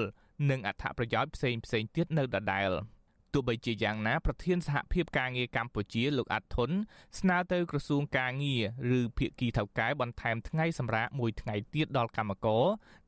[0.49, 2.72] និងអត្ថប្រយោជន៍ផ្សេងផ្សេងទៀតនៅដដែល។
[3.34, 6.72] ទោះបីជាយ៉ាងណាប្រធានសហភាពការងារកម្ពុជាលោកអាត់ធុន
[7.20, 8.55] ស្នើទៅក្រសួងការងា
[8.89, 12.66] រឬភាគីថៅកែបន្ថែមថ្ងៃសម្រាប់មួយថ្ងៃទៀតដល់កម្មករ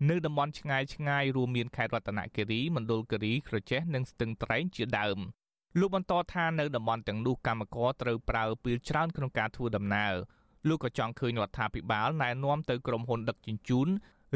[0.09, 5.17] នៅតំបន់ឆ្ងាយឆ្ងាយរួមមានខេត្តរតនគិរីមណ្ឌលគិរីក្រចេះនិងស្ទឹងត្រែងជាដើម
[5.79, 10.13] លោកបន្តថានៅតំបន់ទាំងនោះកម្មករត្រូវប្រើពេលច្រើនក្នុងការធ្វើដំណើរ
[10.67, 13.87] លោកក៏ចង់ឃើញរដ្ឋាភិបាលណែនាំទៅក្រុមហ៊ុនដឹកជញ្ជូន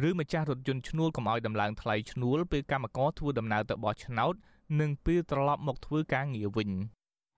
[0.07, 4.33] ឬម្ចាស់រថយន្តឈ្នួលកុំឲ្យដំឡើងថ្លៃឈ្នួលពេលកម្មករធ្វើដំណើរទៅបោះឆ្នោត
[4.79, 6.69] និងពេលត្រឡប់មកធ្វើការងារវិញ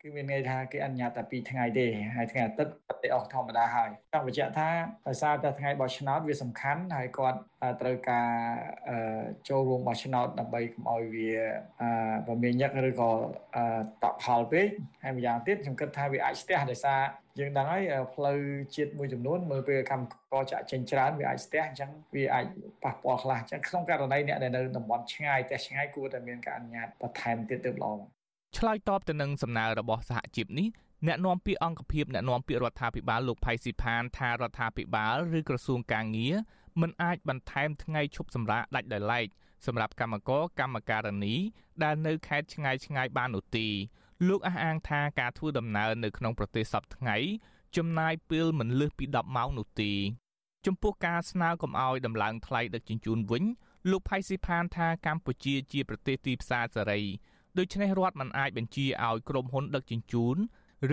[0.04, 1.86] គឺមានន័យថាគេអនុញ្ញាតតែ2ថ្ងៃទេ
[2.16, 2.74] ហើយថ្ងៃអាទិត្យ
[3.04, 4.70] ទៅអស់ធម្មតាហើយចង់បញ្ជាក់ថា
[5.08, 7.39] ដោយសារតែថ្ងៃបោះឆ្នោតវាសំខាន់ហើយគាត់
[7.82, 8.30] ត្រូវការ
[9.50, 11.32] ចូលរួមបោះឆ្នោតដើម្បីកុំឲ្យវា
[12.28, 13.10] បមានញឹកឬក៏
[14.04, 14.68] តក់ផលពេក
[15.04, 17.02] ហើយម្យ៉ាងទៀតខ្ញុំគិតថាវាអាចស្ទះដោយសារ
[17.39, 17.84] យើងដឹងហើយ
[18.16, 18.38] ផ្លូវ
[18.76, 22.45] ជាតិមួយចំនួនមើលពេលកម្មករចាក់ចេញច្រើនវាអាចស្ទះអញ្ចឹងវាអាច
[22.84, 28.18] ប៉ះពាល់ខ្លះអញ្ចឹងក្នុងករណីអ្នកដែលនៅតំបន់ឆ្ងាយតែឆ្ងាយគួរតែមានការអនុញ្ញាតបន្ថែមទៀតទៅល្អ
[28.58, 30.68] ឆ្លើយតបទៅនឹងសំណើរបស់សហជីពនេះ
[31.08, 36.36] អ្នកនាំពាក្យអង្គភាពអ្នកនាំពាក្យរដ្ឋាភិបាលលោកផៃស៊ីផានថារដ្ឋាភិបាលឬក្រសួងកាងារ
[36.82, 39.28] មិនអាចបន្ថែមថ្ងៃឈប់សម្រាកដាច់ដោយឡែក
[39.66, 41.36] សម្រាប់កម្មករកម្មការនី
[41.84, 43.68] ដែលនៅខេត្តឆ្ងាយឆ្ងាយបាននោះទេ
[44.28, 47.18] លោកអះអាងថាការធ្វើដំណើរនៅក្នុងប្រទេសសពថ្ងៃ
[47.78, 49.93] ចំណាយពេលមិនលើសពី10ម៉ោងនោះទេ
[50.66, 53.43] ចំពោះការស្នើកុំឲ្យដំឡើងថ្លៃដឹកជញ្ជូនវិញ
[53.91, 57.02] លោកផៃស៊ីផានថាកម្ពុជាជាប្រទេសទីផ្សារសេរី
[57.58, 60.38] ដូច្នេះរដ្ឋមិនអាចបញ្ជាឲ្យក្រុមហ៊ុនដឹកជញ្ជូន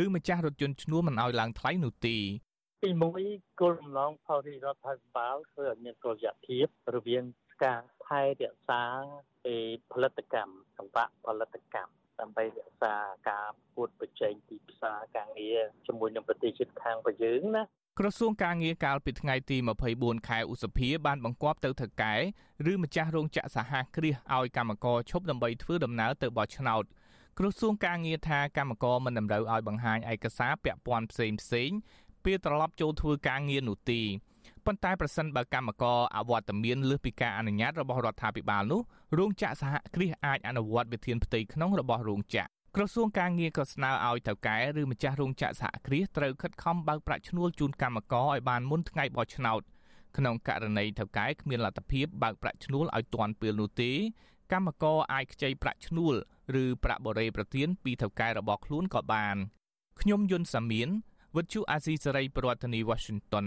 [0.03, 2.17] ឬម្ចាស់រថយន្តឈ្នួលមិនឲ្យឡើងថ្លៃនោះទេ
[2.85, 3.23] ទីមួយ
[3.61, 7.25] គោលបំណងផលរដ្ឋាភិបាលធ្វើឲ្យមានតុល្យភាពរវាង
[7.65, 8.83] ការថែរក្សា
[9.45, 9.57] ពី
[9.93, 12.95] ផលិតកម្មសង្វាក់ផលិតកម្មដើម្បីរក្សា
[13.31, 17.65] ការពួតប្រជែងទីផ្សារការងារជាមួយនឹងប្រទេសជិតខាងរបស់យើងណា
[18.01, 19.57] ក្រសួងការងារកាលពីថ្ងៃទី
[19.93, 22.15] 24ខែឧសភាបានបង្គាប់ទៅថៅកែ
[22.71, 26.85] ឬម្ចាស់រោងចក្រសហគ្រាសឲ្យកម្មករឈប់ដើម្បីធ្វើដំណើរទៅបោះឆ្នោត
[27.39, 31.71] ក្រសួងការងារថាកម្មករមិនតម្រូវឲ្យបង្ហាញឯកសារពាក់ព័ន្ធផ្សេងផ្សេង
[32.25, 34.01] ពេលត្រឡប់ចូលធ្វើការងារនោះទេ
[34.67, 38.81] ប៉ុន្តែប្រសិនបើកម្មករអវត្តមានលើសពីការអនុញ្ញាតរបស់រដ្ឋាភិបាលនោះ
[39.19, 49.63] រោងចក្រសហគ្រាសអាចអនុវត្តវិធានផ្ទៃក្នុងរបស់រោងចក្រ ក្រសួងការងារក៏ស្នើឲ្យថៅកែឬម្ចាស់រោងចក្រសហគ្រាសត្រូវខិតខំបើកប្រាក់ឈ្នួលជូនកម្មករឲ្យបានមុនថ្ងៃបោះឆ្នោត
[50.17, 53.93] ក្នុងករណីថៅកែគ្មានលទ្ធភាពបើកប្រាក់ឈ្នួលឲ្យទាន់ពេលនោះទេ
[54.53, 56.15] កម្មករអាចខ្ចីប្រាក់ឈ្នួល
[56.63, 59.37] ឬប្រាក់បរិយាប្រទានពីថៅកែរបស់ខ្លួនក៏បាន
[60.01, 60.89] ខ្ញុំយុនសាមៀន
[61.37, 63.47] វិទ្យុអាស៊ីសេរីប្រធានាធិបតី Washington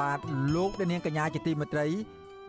[0.00, 0.18] បាទ
[0.54, 1.86] លោកនាងកញ្ញាជាទីមេត្រី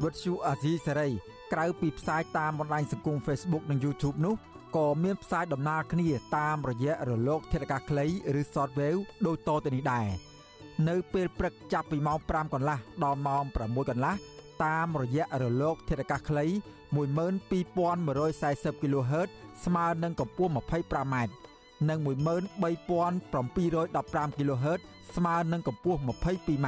[0.03, 1.09] វិទ្យុអាស៊ីសេរី
[1.53, 4.35] ក្រៅពីផ្សាយតាមបណ្ដាញសង្គម Facebook និង YouTube នោះ
[4.77, 8.05] ក៏មានផ្សាយដំណើរគ្នាតាមរយៈរលក ធាតុអាកាសខ្លី
[8.39, 10.07] ឬ Shortwave ដូចតទៅនេះដែរ
[10.89, 14.13] នៅពេលព្រឹកចាប់ពីម៉ោង5កន្លះដល់ម៉ោង6កន្លះ
[14.65, 16.45] តាមរយៈរលក ធាតុអាកាសខ្លី
[16.95, 19.29] 12140 kHz
[19.65, 21.15] ស្មើនឹងកម្ពស់ 25m
[21.89, 24.79] និង13715 kHz
[25.15, 26.67] ស្មើនឹងកម្ពស់ 22m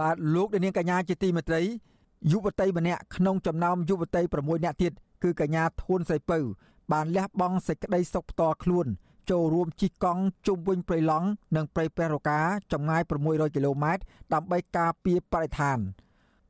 [0.00, 1.62] បាទលោកនាងកញ្ញាជាទីមេត្រី
[2.30, 6.38] យុវតីម្នាក់ក្នុងចំណោមយុវតី6នាក់ទៀតគឺកញ្ញាធួនសៃពៅ
[6.92, 8.86] បានលះបង់សេចក្តីសុខផ្ទាល់ខ្លួន
[9.30, 12.40] ចូលរួមជិះកង់ជុំវិញព្រៃឡង់និងព្រៃព្រះរកា
[12.72, 14.02] ចម្ងាយ600គីឡូម៉ែត្រ
[14.34, 15.78] ដើម្បីការពារបរិស្ថាន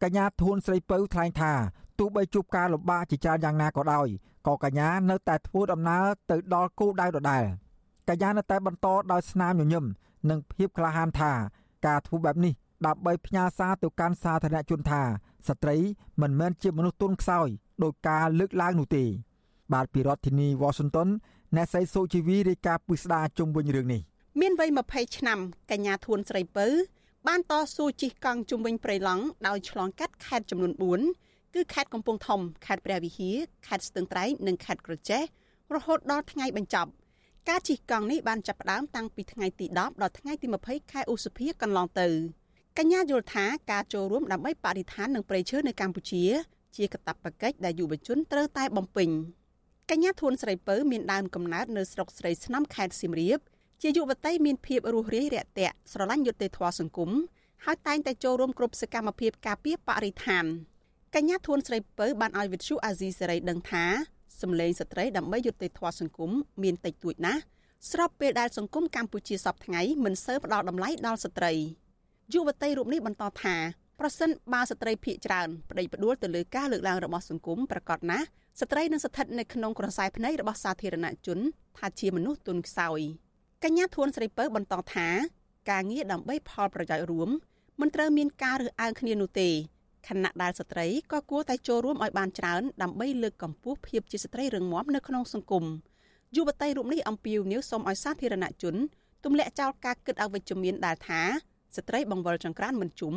[0.03, 1.53] កញ្ញាធួនស្រីពៅថ្លែងថា
[1.99, 4.09] ទោះបីជួបការលំបាកជាច្រើនយ៉ាងណាក៏ដោយ
[4.47, 7.45] ក៏កញ្ញានៅតែធ្វើដំណើរទៅដល់គោលដៅដដែល
[8.09, 9.85] កញ្ញានៅតែបន្តដោយស្នាមញញឹម
[10.31, 11.33] និងភាពក្លាហានថា
[11.87, 12.55] ការធ្វើបែបនេះ
[12.87, 15.03] ដើម្បីផ្ញើសារទៅកាន់សាធារណជនថា
[15.49, 15.77] ស្ត្រី
[16.23, 17.49] មិនមែនជាមនុស្សទុនខ្សោយ
[17.83, 19.05] ដោយការលើកឡើងនោះទេ
[19.73, 21.09] បាទពីរដ្ឋធានី Washington
[21.57, 24.03] អ្នកស្រីសូជីវីរាយការណ៍ពិស្ដារជុំវិញរឿងនេះ
[24.41, 25.39] មានវ័យ20ឆ្នាំ
[25.71, 26.67] កញ្ញាធួនស្រីពៅ
[27.29, 30.69] បានតស៊ូជិះកង់ជុំវិញព្រៃឡង់ដោយឆ្លងកាត់ខេត្តចំនួ
[30.99, 35.23] ន4គឺខេត្តកំពង់ធំខេត្តព្រះវិហារខេត្តស្ទឹងត្រែងនិងខេត្តក្រចេះ
[35.75, 36.91] រហូតដល់ថ្ងៃបញ្ចប់
[37.49, 42.09] ការជិះកង់នេះបានចាប់ផ្ដើមតាំងពីថ្ងៃទី10ដល់ថ្ងៃទី20ខែឧសភាកន្លងទៅ
[42.79, 46.25] កញ្ញាយល់ថាការចូលរួមដើម្បីបរិស្ថាននិងប្រៃឈើនៅកម្ពុជា
[46.77, 49.09] ជាកាតព្វកិច្ចដែលយុវជនត្រូវតែបំពេញ
[49.91, 53.39] កញ្ញាធួនស្រីពៅមានដើមកំណើតនៅស្រុកស្រីស្នំខេត្តសៀមរាប
[53.83, 57.11] ជាយុវតីមានភាពរស់រាយរាក់ទាក់ស្រឡាញ់យុត្តិធម៌សង្គម
[57.65, 60.45] ហើយតែងតែចូលរួមគ្រប់សកម្មភាពការពារបរិស្ថាន
[61.15, 63.85] កញ្ញាធួនស្រីពៅបានឲ្យវិទ្យុអាស៊ីសេរីដឹងថា
[64.41, 66.31] សម្លេងស្ត្រីដើម្បីយុត្តិធម៌សង្គម
[66.63, 67.41] មានតិចតួចណាស់
[67.91, 71.53] ស្របពេលដែលសង្គមកម្ពុជាសពថ្ងៃមិនសូវផ្ដល់តម្លៃដល់ស្ត្រី
[72.33, 73.57] យុវតីរូបនេះបន្តថា
[74.01, 78.27] ប្រសិនបើស្ត្រីភៀកច្រើនប្តីផ្ដួលទៅលើការលើកឡើងរបស់សង្គមប្រកាសណាស់
[78.61, 81.39] ស្ត្រីនឹងស្ថិតនៅក្នុងក្រសែភ្នែករបស់សាធារណជន
[81.79, 83.01] ថាជាមនុស្សទុនខ្សោយ
[83.65, 85.09] កញ្ញាធួនស្រីពៅបន្តថា
[85.71, 87.29] ការងារដើម្បីផលប្រយោជន៍រួម
[87.81, 89.51] មិនត្រូវមានការរើសអើងគ្នានោះទេ
[90.09, 95.65] ខណៈដែលស្ត្រីក៏គួរតែចូលរួមឲ្យបានច្រើនដើម្បីលើកកម្ពស់ភាពជាស្ត្រីរឹងមាំនៅក្នុងសង្គម
[96.37, 98.75] យុវតីរូបនេះអំពាវនាវសូមឲ្យសាធារណជន
[99.25, 101.23] ទម្លាក់ចោលការគិតអវិជ្ជមានដែលថា
[101.77, 103.15] ស្ត្រីបង្វិលចង្ក្រានមិនជុំ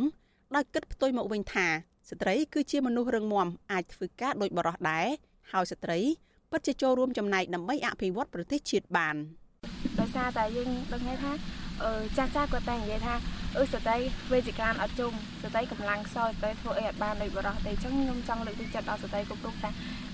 [0.56, 1.68] ដោយគិតផ្ទុយមកវិញថា
[2.10, 5.08] ស្ត្រីគឺជាមនុស្សរឹងមាំអាចធ្វើការដោយបរិះដែរ
[5.52, 6.00] ហើយស្ត្រី
[6.52, 9.16] ពិតជាចូលរួមចំណែកដើម្បីអភិវឌ្ឍប្រទេសជាតិបាន
[10.00, 11.65] ដោយសារតែយើងដឹងហើយថាអឺ
[12.18, 13.16] ចាស់ចាស់គាត់តែនិយាយថា
[13.58, 13.98] អឺស្ត្រី
[14.32, 15.12] វេទិកាអត់ជុំ
[15.42, 19.70] ស្ត្រីកម្លាំងសោយស្ត្រីធ្វើអីអត់បានដូចបរោះទេអញ្ចឹងខ្ញុំចង់លើកទឹកចិត្តដល់ស្ត្រីគ្រប់រូបថា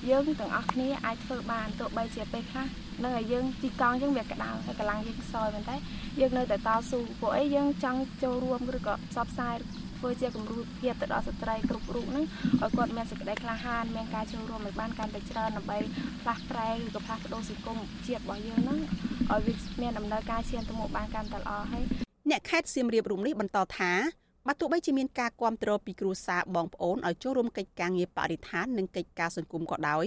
[0.09, 2.65] យើងទាំងអស់គ្នាអាចធ្វើបានទោះបីជាពេលខ្លះ
[3.03, 5.75] នឹងឲ្យយើងជីកង់អញ្ចឹងវាក្តៅហើយកម្លាំងយើងខ្សោយប៉ុន្តែ
[6.19, 9.55] យើងនៅតែតស៊ូពួកអីយើងចង់ចូលរួមឬក៏ផ្សព្វផ្សាយ
[10.01, 12.25] ធ្វើជាគំរូភាពទៅដល់ស្ត្រីគ្រប់រូបហ្នឹង
[12.61, 15.77] ឲ្យគាត់មានសេចក្តីក្លាហានមានការចូលរួមឲ្យបានកាន់តែច្រើនដើម្បី
[16.21, 17.77] ផ្លាស់ប្រែឬក៏ផ្លាស់ប្ដូរសង្គម
[18.07, 18.79] ជាតិរបស់យើងហ្នឹង
[19.31, 21.83] ឲ្យវាមានដំណើរការឈានទៅមុខបានកាន់តែល្អហើយ
[22.29, 23.91] អ្នកខេត្តសៀមរាបរូបនេះបន្តថា
[24.47, 30.05] បើទោះបីជាមានការគ្រប់គ្រងពីគ្រួសារបងប្អូនឲ្យចូលរួមកិច្ចការងារបរិស្ថាននិងកិច្ចការសង្គមក៏ដោយ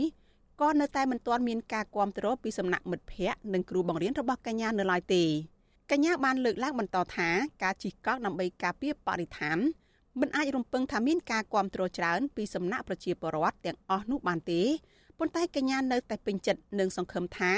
[0.61, 5.24] ក៏នៅតែមិនទាន់មានការគ្រប់គ្រងពីសំណាក់មិត្តភ័ក្តិនិងគ្រូបង្រៀនរបស់កញ្ញានៅឡើយទេ
[5.90, 7.28] កញ្ញាបានលើកឡើងបន្តថា
[7.62, 9.59] ការជិះកង់ដើម្បីការពារបរិស្ថាន
[10.20, 14.62] មិនអាចរំពឹងថាមានការគ្រប់គ្រងច្រើនពីសំណាក់ប្រជាពលរដ្ឋទាំងអស់នោះបានទេ
[15.18, 17.52] ប៉ុន្តែកញ្ញានៅតែពេញចិត្តនិងសង្ឃឹមថា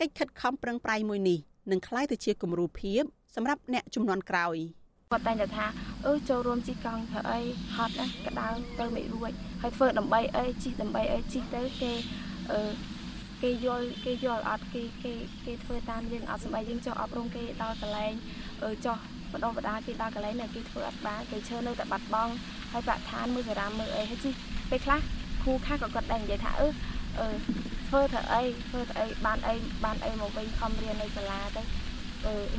[0.00, 1.38] កិច្ចខិតខំប្រឹងប្រែងមួយនេះ
[1.70, 3.02] នឹងក្លាយទៅជាគំរូភាព
[3.34, 4.56] សម្រាប់អ្នកជំនាន់ក្រោយ
[5.10, 5.66] គាត់តែងតែថា
[6.06, 7.40] អឺចូលរួមជិះកង់ធ្វើអី
[7.76, 9.32] ហត់ណាក្តៅទៅមិនរួច
[9.62, 11.92] ហើយធ្វើដើម្បីអីជិះដើម្បីអីជិះទៅគេ
[12.50, 12.60] អឺ
[13.42, 15.12] គេយល់គេយល់អត់គេគេ
[15.44, 18.12] គេធ្វើតាមយើងអត់សម្បែយើងចុះអប់រំគេដល់កន្លែង
[18.64, 18.96] អឺចុះ
[19.32, 22.32] បដិបដាគេដល់កន្លែងនៅគេធ្វើអត់បានគេឈើនៅតែបាត់បង់
[22.72, 24.32] ហើយប្រាក់ឋានមើលសារ៉ាមើលអីហើយជិះ
[24.70, 25.00] ពេលខ្លះ
[25.42, 26.68] គ្រូខ្លះក៏គាត់ដែរនិយាយថាអឺ
[27.18, 27.28] អឺ
[27.88, 29.54] ធ្វើធ្វើអីធ្វើធ្វើអីបានអី
[29.84, 31.62] បានអីមកវិញខំរៀននៅសាលាទៅ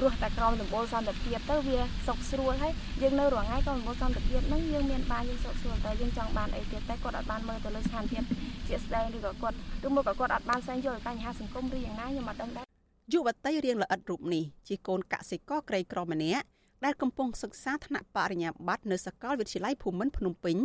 [0.01, 8.23] រស់តែក្រោមដំបូលសន្តិភាពទៅវាសុខស្រួលហើយយើងនៅរាល់ថ្ងៃក៏ដំបូលសន្តិភាពហ្នឹងយើងមានបានយើងសុខស្រួលតែយើងចង់បានអីទៀតតែគាត់អត់បានមើលទៅលើស្ថានភាព
[8.67, 9.57] ជាក់ស្ដែងឬក៏គាត់
[9.87, 12.65] ឬមកក៏គាត់អត់បានស្វែងយល់បញ្ហាសង្គមឬយ៉ាងណាខ្ញុំអត់ដឹងដែរ
[13.13, 16.45] យុវតីរៀងល្អិតរូបនេះជាកូនកសិករក្រីក្រម្នាក់
[16.85, 20.57] ដែលកំពុងសិក្សាថ្នាក់បរិញ្ញាបត្រនៅសាកលវិទ្យាល័យភូមិន្ទភ្នំពេញ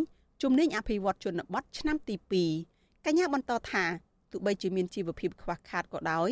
[0.42, 2.14] ជំនាញអភិវឌ្ឍជនបទឆ្នាំទី
[2.60, 3.84] 2កញ្ញាបន្តថា
[4.32, 6.30] ទោះបីជាមានជីវភាពខ្វះខាតក៏ដោយ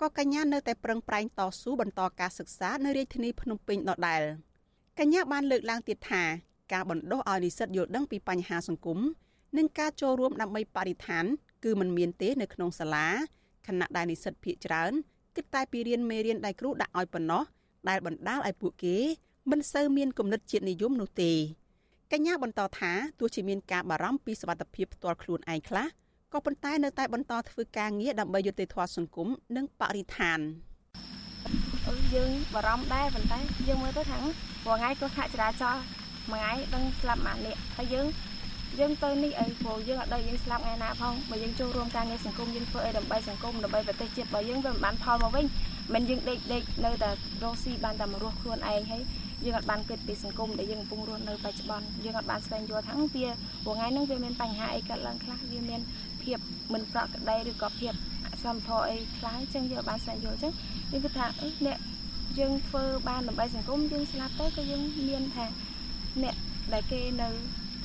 [0.00, 4.22] ក៏កញ្ញានៅតែប្រឹងប្រែងតស៊ូបន្តការសិក្សានៅរាជធានីភ្នំពេញដដែល
[4.98, 6.22] កញ្ញាបានលើកឡើងទៀតថា
[6.72, 8.98] ការបណ្ដុះឲ្យនិស្សិតយល់ដឹងពីបញ្ហាសង្គម
[9.56, 11.24] និងការចូលរួមដើម្បីបរិស្ថាន
[11.64, 13.06] គឺมันមានទេនៅក្នុងសាលា
[13.66, 14.92] ខណៈដែលនិស្សិតភាគច្រើន
[15.36, 17.42] គិតតែពីរៀនមេរៀនដែលគ្រូដាក់ឲ្យប៉ុណ្ណោះ
[17.88, 18.96] ដែលបណ្ដាលឲ្យពួកគេ
[19.50, 21.32] មិនសូវមានគំនិតជាតិនិយមនោះទេ
[22.12, 25.86] កញ្ញាបន្តថាទោះជាមានការបារម្ភពីសុវត្ថិភាពផ្ទាល់ខ្លួនឯងខ្លះ
[26.32, 30.40] ក៏ប៉ុន្តែនៅតែបន្តធ្វើការងារដើម្បីយុត្តិធម៌សង្គមនិងបរិស្ថាន
[32.14, 35.82] យើងបារម្ភដែរប៉ុន្តែយើងមើលទៅថាមួយថ្ងៃគ្រោះថ្នាក់ចរាចរណ៍
[36.30, 38.06] មួយថ្ងៃដឹងស្លាប់ម៉ាក់នេះហើយយើង
[38.78, 45.46] យើងទៅនេះអីព្រោះយើងអត់ដឹងយើងស្លាប់ថ្ងៃណាផងបើយើងចូលរួមការងារសង្គមយើងធ្វើអីដើម្បីសង្គមដើម្បីប្រទេសជាតិរបស់យើងវាមិនបានផលមកវិញ
[45.94, 47.10] មិនយើងដេកដេកនៅតែ
[47.42, 49.02] រស់ស៊ីបានតែមករស់ខ្លួនឯងហើយ
[49.44, 55.80] យើងអត់បានគិតពីសង្គមដែលយើងកំពុងរស់នៅបច្ចុប្បន្នយើងអត់បានស្វែងយល់ថាវាថ្ងៃហ្នឹងវាមានបញ្ហាអីកើតឡើងខ្លះវាមាន
[56.22, 56.38] ភាព
[56.72, 57.92] មិនប្រក្រតីឬក៏ភាព
[58.44, 60.52] សំធរអីខ្លះអញ្ចឹងយើងបានស្វែងយល់អញ្ចឹង
[60.92, 61.26] យើងគិតថា
[61.66, 61.78] អ្នក
[62.38, 65.46] យើងធ្វើបានដើម្បីសង្គមយើងស្លាប់ទៅក៏យើងមានថា
[66.22, 66.34] អ្នក
[66.72, 67.28] ដែលគេនៅ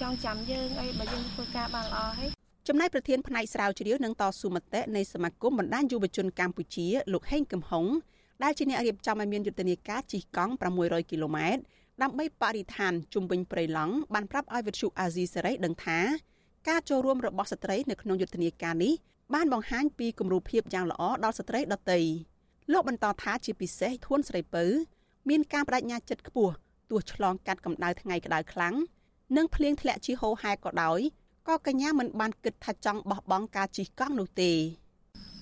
[0.01, 2.36] ចង់ចាំយើងអីបើយើងធ្វើការបានល្អហើយ
[2.67, 7.85] ចំណែកប្រធានផ្នែកស្រាវជ្រាវនិងតស៊ូមតិនៃសមាគមបណ្ដាញយុវជនកម្ពុជាលោកហេងកំហុង
[8.43, 11.61] ដែលជាអ្នករៀបចំឲ្យមានយុទ្ធនាការជិះកង់600គីឡូម៉ែត្រ
[12.01, 15.99] ដើម្បីបរិស្ថានជុំវិញព្រៃឡង់បានប្រាប់ឲ្យវិទ្យុអាស៊ីសេរីដឹងថា
[16.69, 18.93] ការចូលរួមរបស់ស្ត្រីនៅក្នុងយុទ្ធនាការនេះ
[19.33, 21.99] បានបង្ហាញពីគំរូភាពយ៉ាងល្អដល់ស្ត្រីដទៃ
[22.71, 24.65] លោកបន្តថាជាពិសេសធួនស្រីពៅ
[25.29, 26.53] មានការបដិញ្ញាចិត្តខ្ពស់
[26.89, 28.75] ទោះឆ្លងកាត់កម្ដៅថ្ងៃក្តៅខ្លាំង
[29.37, 31.01] និងភ្លៀងធ្លាក់ជាហូរហែក៏ដោយ
[31.47, 34.51] ក៏កញ្ញាមិនបានគិតថាចង់បោះបង់ការជិះកង់នោះទេ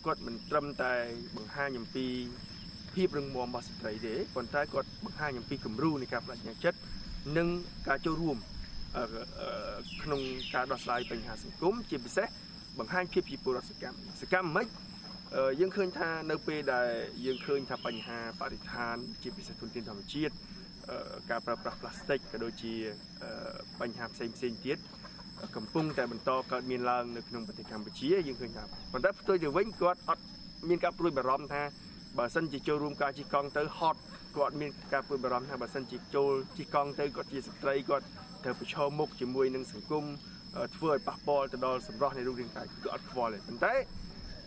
[0.05, 0.93] គាត់មិនត្រឹមតែ
[1.35, 2.05] បង្ហាញអំពី
[2.95, 6.79] ភាពរឹងមាំរបស់ស្ត្រីទេប៉ុន្តែគាត់បង្ហាញអំពីគំរូនៃការបដិញ្ញាចិត្ត
[7.37, 7.47] និង
[7.87, 8.37] ការចូលរួម
[10.03, 10.21] ក្នុង
[10.55, 12.27] ការដោះស្រាយបញ្ហាសង្គមជាពិសេស
[12.79, 14.65] បង្ហាញភាពជាពលរដ្ឋសកម្មសកម្មមិន
[15.59, 16.89] យើងឃើញថានៅពេលដែល
[17.25, 20.33] យើងឃើញថាបញ្ហាបរិស្ថាន ជាពិសេសធនធានធម្មជាតិ
[21.29, 22.73] ការប្រើប្រាស់ផ្លាស្ទិកក៏ដូចជា
[23.81, 24.77] បញ្ហាផ្សេងផ្សេងទៀត
[25.55, 30.23] កំពុងតែបន្តកើតមានឡើងនៅក្នុងប្រទេសកម្ពុជាយើងឃើញថាប៉ុន្តែផ្ទុយទៅវិញគាត់អត់
[30.69, 31.63] មានការព្រួយបារម្ភថា
[32.17, 33.99] បើសិនជាចូលរួមការជិះកង់ទៅហត់
[34.37, 38.05] គាត់មានការព្រួយបារម្ភថាបើសិនជាចូលជិះកង់ទៅគាត់ជាស្ត្រីគាត់
[38.43, 40.05] ត្រូវប្រឈមមុខជាមួយនឹងសង្គម
[40.75, 43.73] ធ្វើឲ្យប៉ះពាល់ទៅដល់សម្រស់នៃរូបរាងកាយគឺអត់ខ្វល់ទេប៉ុន្តែ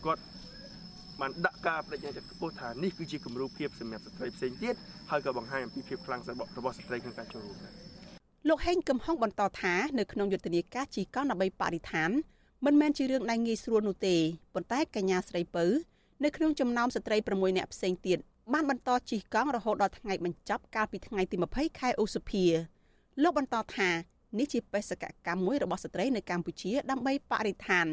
[0.04, 0.22] គាត់
[1.20, 4.74] បានដាក់ការបដិញ្ញាចិត្តខ្ពស់ថានេះគឺជាគំរូភាពសម្រាប់ស្ត្រីផ្សេងទៀត
[5.10, 6.20] ហើយក៏បង្ហាញអំពីភាពខ្លាំង
[6.58, 7.87] របស់ស្ត្រីក្នុងការចូលរួមដែរ
[8.46, 12.10] លោកហេងកំហុងបន្តថានៅក្នុងយុទ្ធនាការជីកង់ដើម្បីបរិស្ថាន
[12.64, 14.16] មិនមែនជារឿងដែលងាយស្រួលនោះទេ
[14.54, 15.64] ប៉ុន្តែកញ្ញាស្រីពៅ
[16.24, 18.18] នៅក្នុងចំណោមស្ត្រី6នាក់ផ្សេងទៀត
[18.52, 22.44] បានបន្តជិះកង់រហូតដល់ថ្ងៃបញ្ចប់កាលពីថ្ងៃទី20ខែឧសភា
[23.22, 23.88] លោកបន្តថា
[24.38, 27.86] នេះជាបេសកកម្មមួយរបស់ស្ត្រីនៅកម្ពុជាដើម្បីបរិស្ថាន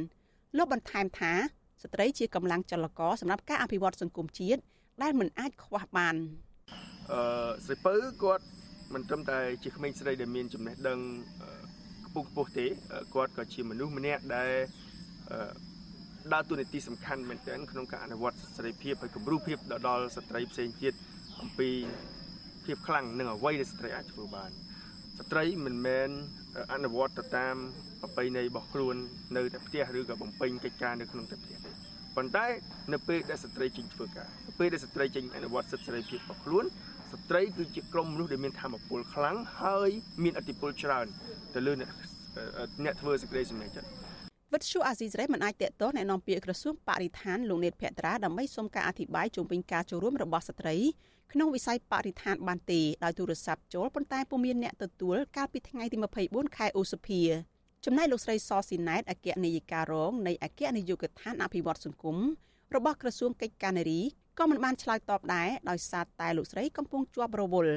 [0.58, 1.34] លោកបន្ថែមថា
[1.84, 4.62] ស្ត្រីជាកម្លាំងចលករសម្រាប់ការអភិវឌ្ឍសង្គមជាតិ
[5.02, 6.16] ដែលមិនអាចខ្វះបាន
[7.12, 7.22] អឺ
[7.66, 8.46] ស្រីពៅគាត់
[8.93, 10.99] មិនត្រឹមតែជាក្មេងស្រីដែលមានចំណេះដឹង
[12.07, 12.67] ខ្ពង់ខ្ពស់ទេ
[13.15, 14.51] គាត់ក៏ជាមនុស្សម្នាក់ដែល
[16.33, 19.57] ដើរតួនាទីសំខាន់មែនទែនក្នុងការអនុវត្តសេរីភាពហើយគំរូភាព
[19.88, 20.93] ដល់ស្ត្រីផ្សេងទៀត
[21.41, 21.69] អំពី
[22.65, 24.51] ភាពខ្លាំងនិងអ្វីដែលស្ត្រីអាចធ្វើបាន
[25.19, 26.09] ស្ត្រីមិនមែន
[26.73, 27.55] អនុវត្តទៅតាម
[28.01, 28.95] ប្រពៃណីរបស់ខ្លួន
[29.38, 31.71] នៅតែផ្ទះឬក៏បំពេញកិច្ចការនៅក្នុងតែផ្ទះទេ
[32.15, 32.45] ប៉ុន្តែ
[32.93, 36.65] នៅពេលដែលស្ត្រីចេញធ្វើការនៅពេលដែលស្ត្រីចេញអនុវត្តសិទ្ធិសេរីភាពរបស់ខ្លួន
[37.16, 39.89] ស្ត្រីគឺជាក្រុមមនុស្សដែលមានធម៌ពលខ្លាំងហើយ
[40.24, 41.07] មានអធិបុលច្រើន
[41.55, 41.89] ទៅលើអ្នក
[42.84, 43.89] អ្នកធ្វើសេចក្តីសម្រេចចិត្ត
[44.53, 50.76] វិទ្យុអាស៊ីសេរីមិនអាចតេតតអ្នកនាំពាក្យក្រសួងបរិស្ថានលោកនេតភក្ត្រាដើម្បីសុំការអធិប្បាយជុំវិញការចូលរួមរបស់ស្ត្រី
[51.32, 55.97] ក្នុងវិស័យបរិស្ថានបានទេដោយទូរស័ព្ទចូលប៉ុន្តែពុំមានអ្នកទទួលកាលពីថ្ងៃទី
[56.28, 57.22] 24ខែឧសភា
[57.86, 62.18] ចំណែកលោកស្រីសស៊ីណែតអគ្គនាយិការរងនៃអគ្គនាយកដ្ឋានអភិវឌ្ឍសង្គម
[62.76, 64.01] របស់ក្រសួងកិច្ចការនារី
[64.39, 67.73] ក៏មិនបានឆ្លើយតបដែរដោយសារតែលោកស្រីកំពុងជាប់រវល់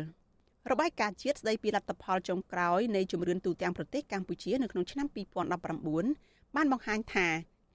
[0.71, 5.07] របាយការណ៍ជាតិស្ដីពីលទ្ធផលចុងក្រោយនៃជំរឿនទូទាំងប្រទេសកម្ពុជានៅក្នុងឆ្នាំ
[5.87, 7.29] 2019បានបង្ហាញថា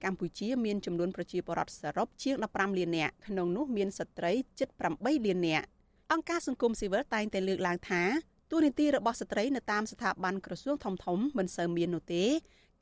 [0.04, 4.68] កម្ពុជាមានចំនួនប្រជាពលរដ្ឋសរុបជាង15លាននាក់ក្នុងនោះមានស្ត្រីជិត
[4.98, 5.66] 8លាននាក់
[6.12, 8.02] អង្គការសង្គមស៊ីវិលតែងតែលើកឡើងថា
[8.50, 12.24] ទូនីតិរបស់ស្ត្រីនៅតាមស្ថាប័នក្រសួងធំធំមិនសូវមាននោះទេ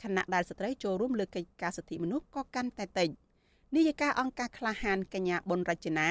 [0.03, 3.09] ខណៈដែលស្ត្រីចូលរួមលើកិច្ចការសិទ្ធិមនុស្សក៏កាន់តែតិច
[3.77, 6.09] នាយិកាអង្គការក្លាហានកញ្ញាប៊ុនរចនា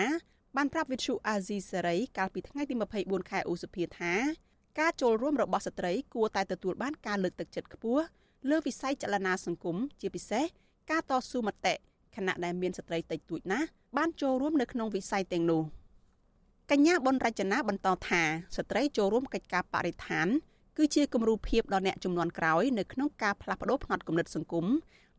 [0.55, 4.13] បានប្រាប់វិទ្យុអាស៊ីសេរីកាលពីថ្ងៃទី24ខែឧសភាថា
[4.79, 8.03] ការចូលរួមរបស់ស្ត្រីគួរតែទទួលបានការលើកទឹកចិត្តខ្ពស់
[8.49, 10.43] លើវិស័យចលនាសង្គមជាពិសេស
[10.91, 11.73] ការតស៊ូមតិ
[12.15, 15.61] ខណៈដែលមានស្ត្រីតិចតួចណាស់បានចូលរួមនៅក្នុងវិស័យទាំងនោះ
[16.71, 18.21] កញ្ញាប៊ុនរចនាបន្តថា
[18.57, 20.27] ស្ត្រីចូលរួមកិច្ចការបរិស្ថាន
[20.77, 24.65] គឺជាគំរូភាពដល់អ្នកចំនួនក្រោយនៅក្នុងការផ្លាស់ប្តូរផ្នត់គំនិតសង្គម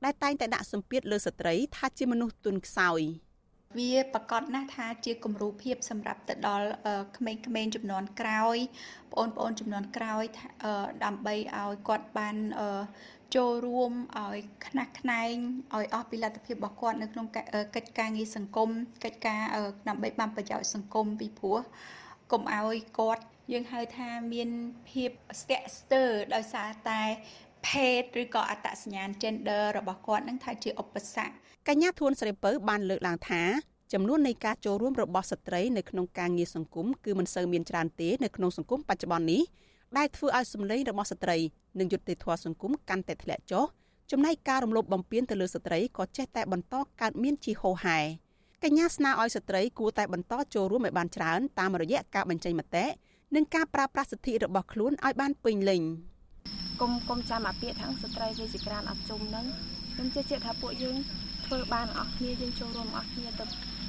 [0.04, 3.00] ដែលតែងតែដាក់សម្ពាធលើស្ត្រីថាជាមនុស្សទុនខ្សោយ
[3.78, 6.68] វាប្រកាសណាស់ថាជាគំរូភាពសម្រាប់ទៅដល់
[7.16, 8.56] ក្មេងៗចំនួនក្រោយ
[9.12, 10.24] បងប្អូនចំនួនក្រោយ
[11.04, 12.36] ដើម្បីឲ្យគាត់បាន
[13.34, 15.34] ចូលរួមឲ្យខ្នះខ្នែង
[15.76, 17.26] ឲ្យអស់ពីលទ្ធភាពរបស់គាត់នៅក្នុង
[17.76, 18.70] កិច្ចការងារសង្គម
[19.04, 19.42] កិច្ចការ
[19.88, 21.58] ដើម្បីបានប្រយោជន៍សង្គមពីព្រោះ
[22.32, 23.22] កុំឲ្យគាត់
[23.52, 24.50] យើងហៅថាមាន
[24.90, 27.02] ភាពស្ទាក់ស្ទើរដោយសារតែ
[27.68, 31.32] ភេទឬក៏អត្តសញ្ញាណ gender របស់គាត់នឹងថាជាឧបសគ្គ
[31.68, 33.42] កញ្ញាធួនស្រីពៅបានលើកឡើងថា
[33.92, 39.42] ចំនួននៃការចូលរួមរបស់ស្ត្រីនៅក្នុងការងារសង្គមគឺមិនសូវមានច្រើនទេនៅក្នុងសង្គមបច្ចុប្បន្ននេះ
[39.98, 41.36] ដែលធ្វើឲ្យសម្លេងរបស់ស្ត្រី
[41.78, 43.64] និងយុត្តិធម៌សង្គមកាន់តែធ្លាក់ចុះ
[44.10, 47.98] ចំណែកការរំលោភបំពានទៅលើស្ត្រីក៏ចេះតែបន្តកើតមានជាហូរហែ
[48.64, 52.84] កញ្ញាស្នើឲ្យស្ត្រីគួរតែបន្តចូលរួមឲ្យបានច្រើនតាមរយៈការបញ្ចេញមតិ
[53.34, 55.82] និងការប្រើប្រាស់សិទ្ធិរបស់ខ្លួនឲ្យបានពេញលេញ
[56.80, 59.46] គុំគុំចាំអាពាក្យថាស្ត្រីវាជាក្រានអត់ជុំនឹង
[59.92, 60.96] ខ្ញុំជឿជាក់ថាពួកយើង
[61.46, 63.44] ធ្វើបានអស់គ្នាយើងចូលរួមអស់គ្នាទៅ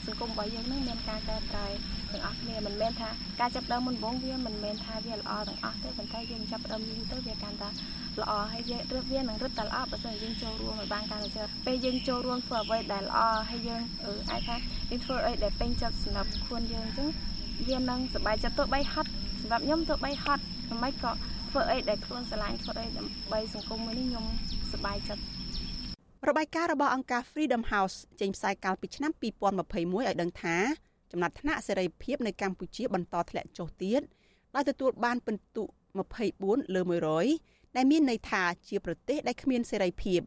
[0.05, 1.67] សង្គមរបស់យើងនឹងមានការកែប្រែ
[2.11, 7.69] ទាំងអស់គ្នាមិនមែនថាការចាប់ដើមមុនបងវាមិនមែនថាវាល្អទាំងអស់ទេប៉ុន្តែយើងចាប់ដើមយូរទៅវាកាន់តែ
[8.21, 14.55] ល្អហើយយើងរឹតវានឹងរឹតតែល្អបើសិនយើងចូលរួមឲ្យបានកាន់តែច្រើនពេលយើងចូលរួមធ្វើអ្វីដែលល្អហើយយើងអឺអាចថា
[14.89, 17.09] យើងធ្វើអីដែលពេញចិត្តសម្រាប់ខ្លួនយើងអញ្ចឹង
[17.69, 19.09] វានឹងសប្បាយចិត្តទៅបីហត់
[19.41, 20.43] សម្រាប់ខ្ញុំទៅបីហត់
[20.83, 21.11] មិនក៏
[21.53, 24.25] ធ្វើអីដែលខ្លួនស្រឡាញ់ធ្វើអីដើម្បីសង្គមមួយនេះខ្ញុំ
[24.71, 25.23] សប្បាយចិត្ត
[26.27, 29.11] របាយការណ៍របស់អង្គការ Freedom House ចេញផ្សាយកាលពីឆ្នាំ
[29.61, 30.57] 2021ឲ្យដឹងថា
[31.11, 34.01] ចំណាត់ថ្នាក់សេរីភាពនៅកម្ពុជាបន្តធ្លាក់ចុះទៀត
[34.55, 35.63] ដោយទទួលបានពិន្ទុ
[36.19, 36.81] 24លើ
[37.29, 40.19] 100ដែលមានន័យថាជាប្រទេសដែលគ្មានសេរីភាព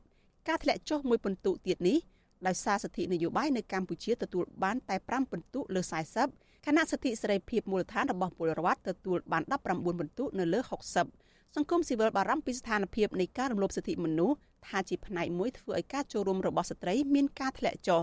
[0.49, 1.99] ការធ្លាក់ចុះមួយពិន្ទុទៀតនេះ
[2.47, 10.61] ដោយសារសិទ្ធិនយោបាយនៅកម្ពុជាទទួលបានតែ5ពិន្ទុលើ40 ខណៈសិទ្ធិសេរីភាពមូលដ្ឋានរបស់ពលរដ្ឋទទួលបាន19ពិន្ទុនៅលើ
[11.09, 14.37] 60សង្គមស៊ីវិលបារម្ភពីស្ថានភាពនៃការរំលោភសិទ្ធិមនុស្ស
[14.67, 18.03] ថាជាផ្នែកមួយធ្វើឲ្យការចូលរួមរបស់ស្ត្រីមានការធ្លាក់ចុះ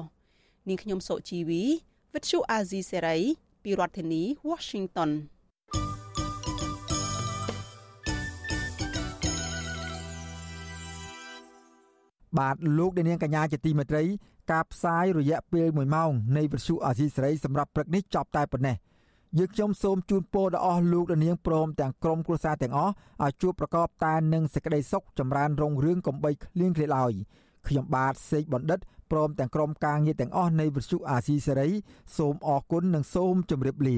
[0.68, 1.64] នាងខ្ញុំសុជីវី
[2.14, 3.18] វិទ្យុអាស៊ីសេរី
[3.64, 5.12] ពីរដ្ឋធានី Washington
[12.38, 14.04] បាទលោកអ្នកនាងកញ្ញាជាទីមេត្រី
[14.52, 18.76] ការផ្សាយរយៈពេល1ម៉ោងនៃវិទ្យុអាស៊ីសេរីសម្រាប់ព្រឹកនេះចប់តែប៉ុណ្ណេះ
[19.38, 27.14] យើងខ្ញុំសូមជូនពរដល់អស់លោកអ្នកនាងព្រមទាំងក្រុមគ្រួសារទាំងអស់ឲ្យជួបប្រកបតែនឹងសេចក្តីសុខចម្រើនរុងរឿងកំបីគ្លៀងគ្លេឡើយ
[27.68, 28.80] ខ្ញុំបាទសេកបណ្ឌិត
[29.12, 31.70] ព្រមទាំងក្រុមការងារទាំងអស់នៃវិទ្យុអាស៊ីសេរី
[32.18, 33.98] សូមអរគុណនិងសូមជម្រាបលា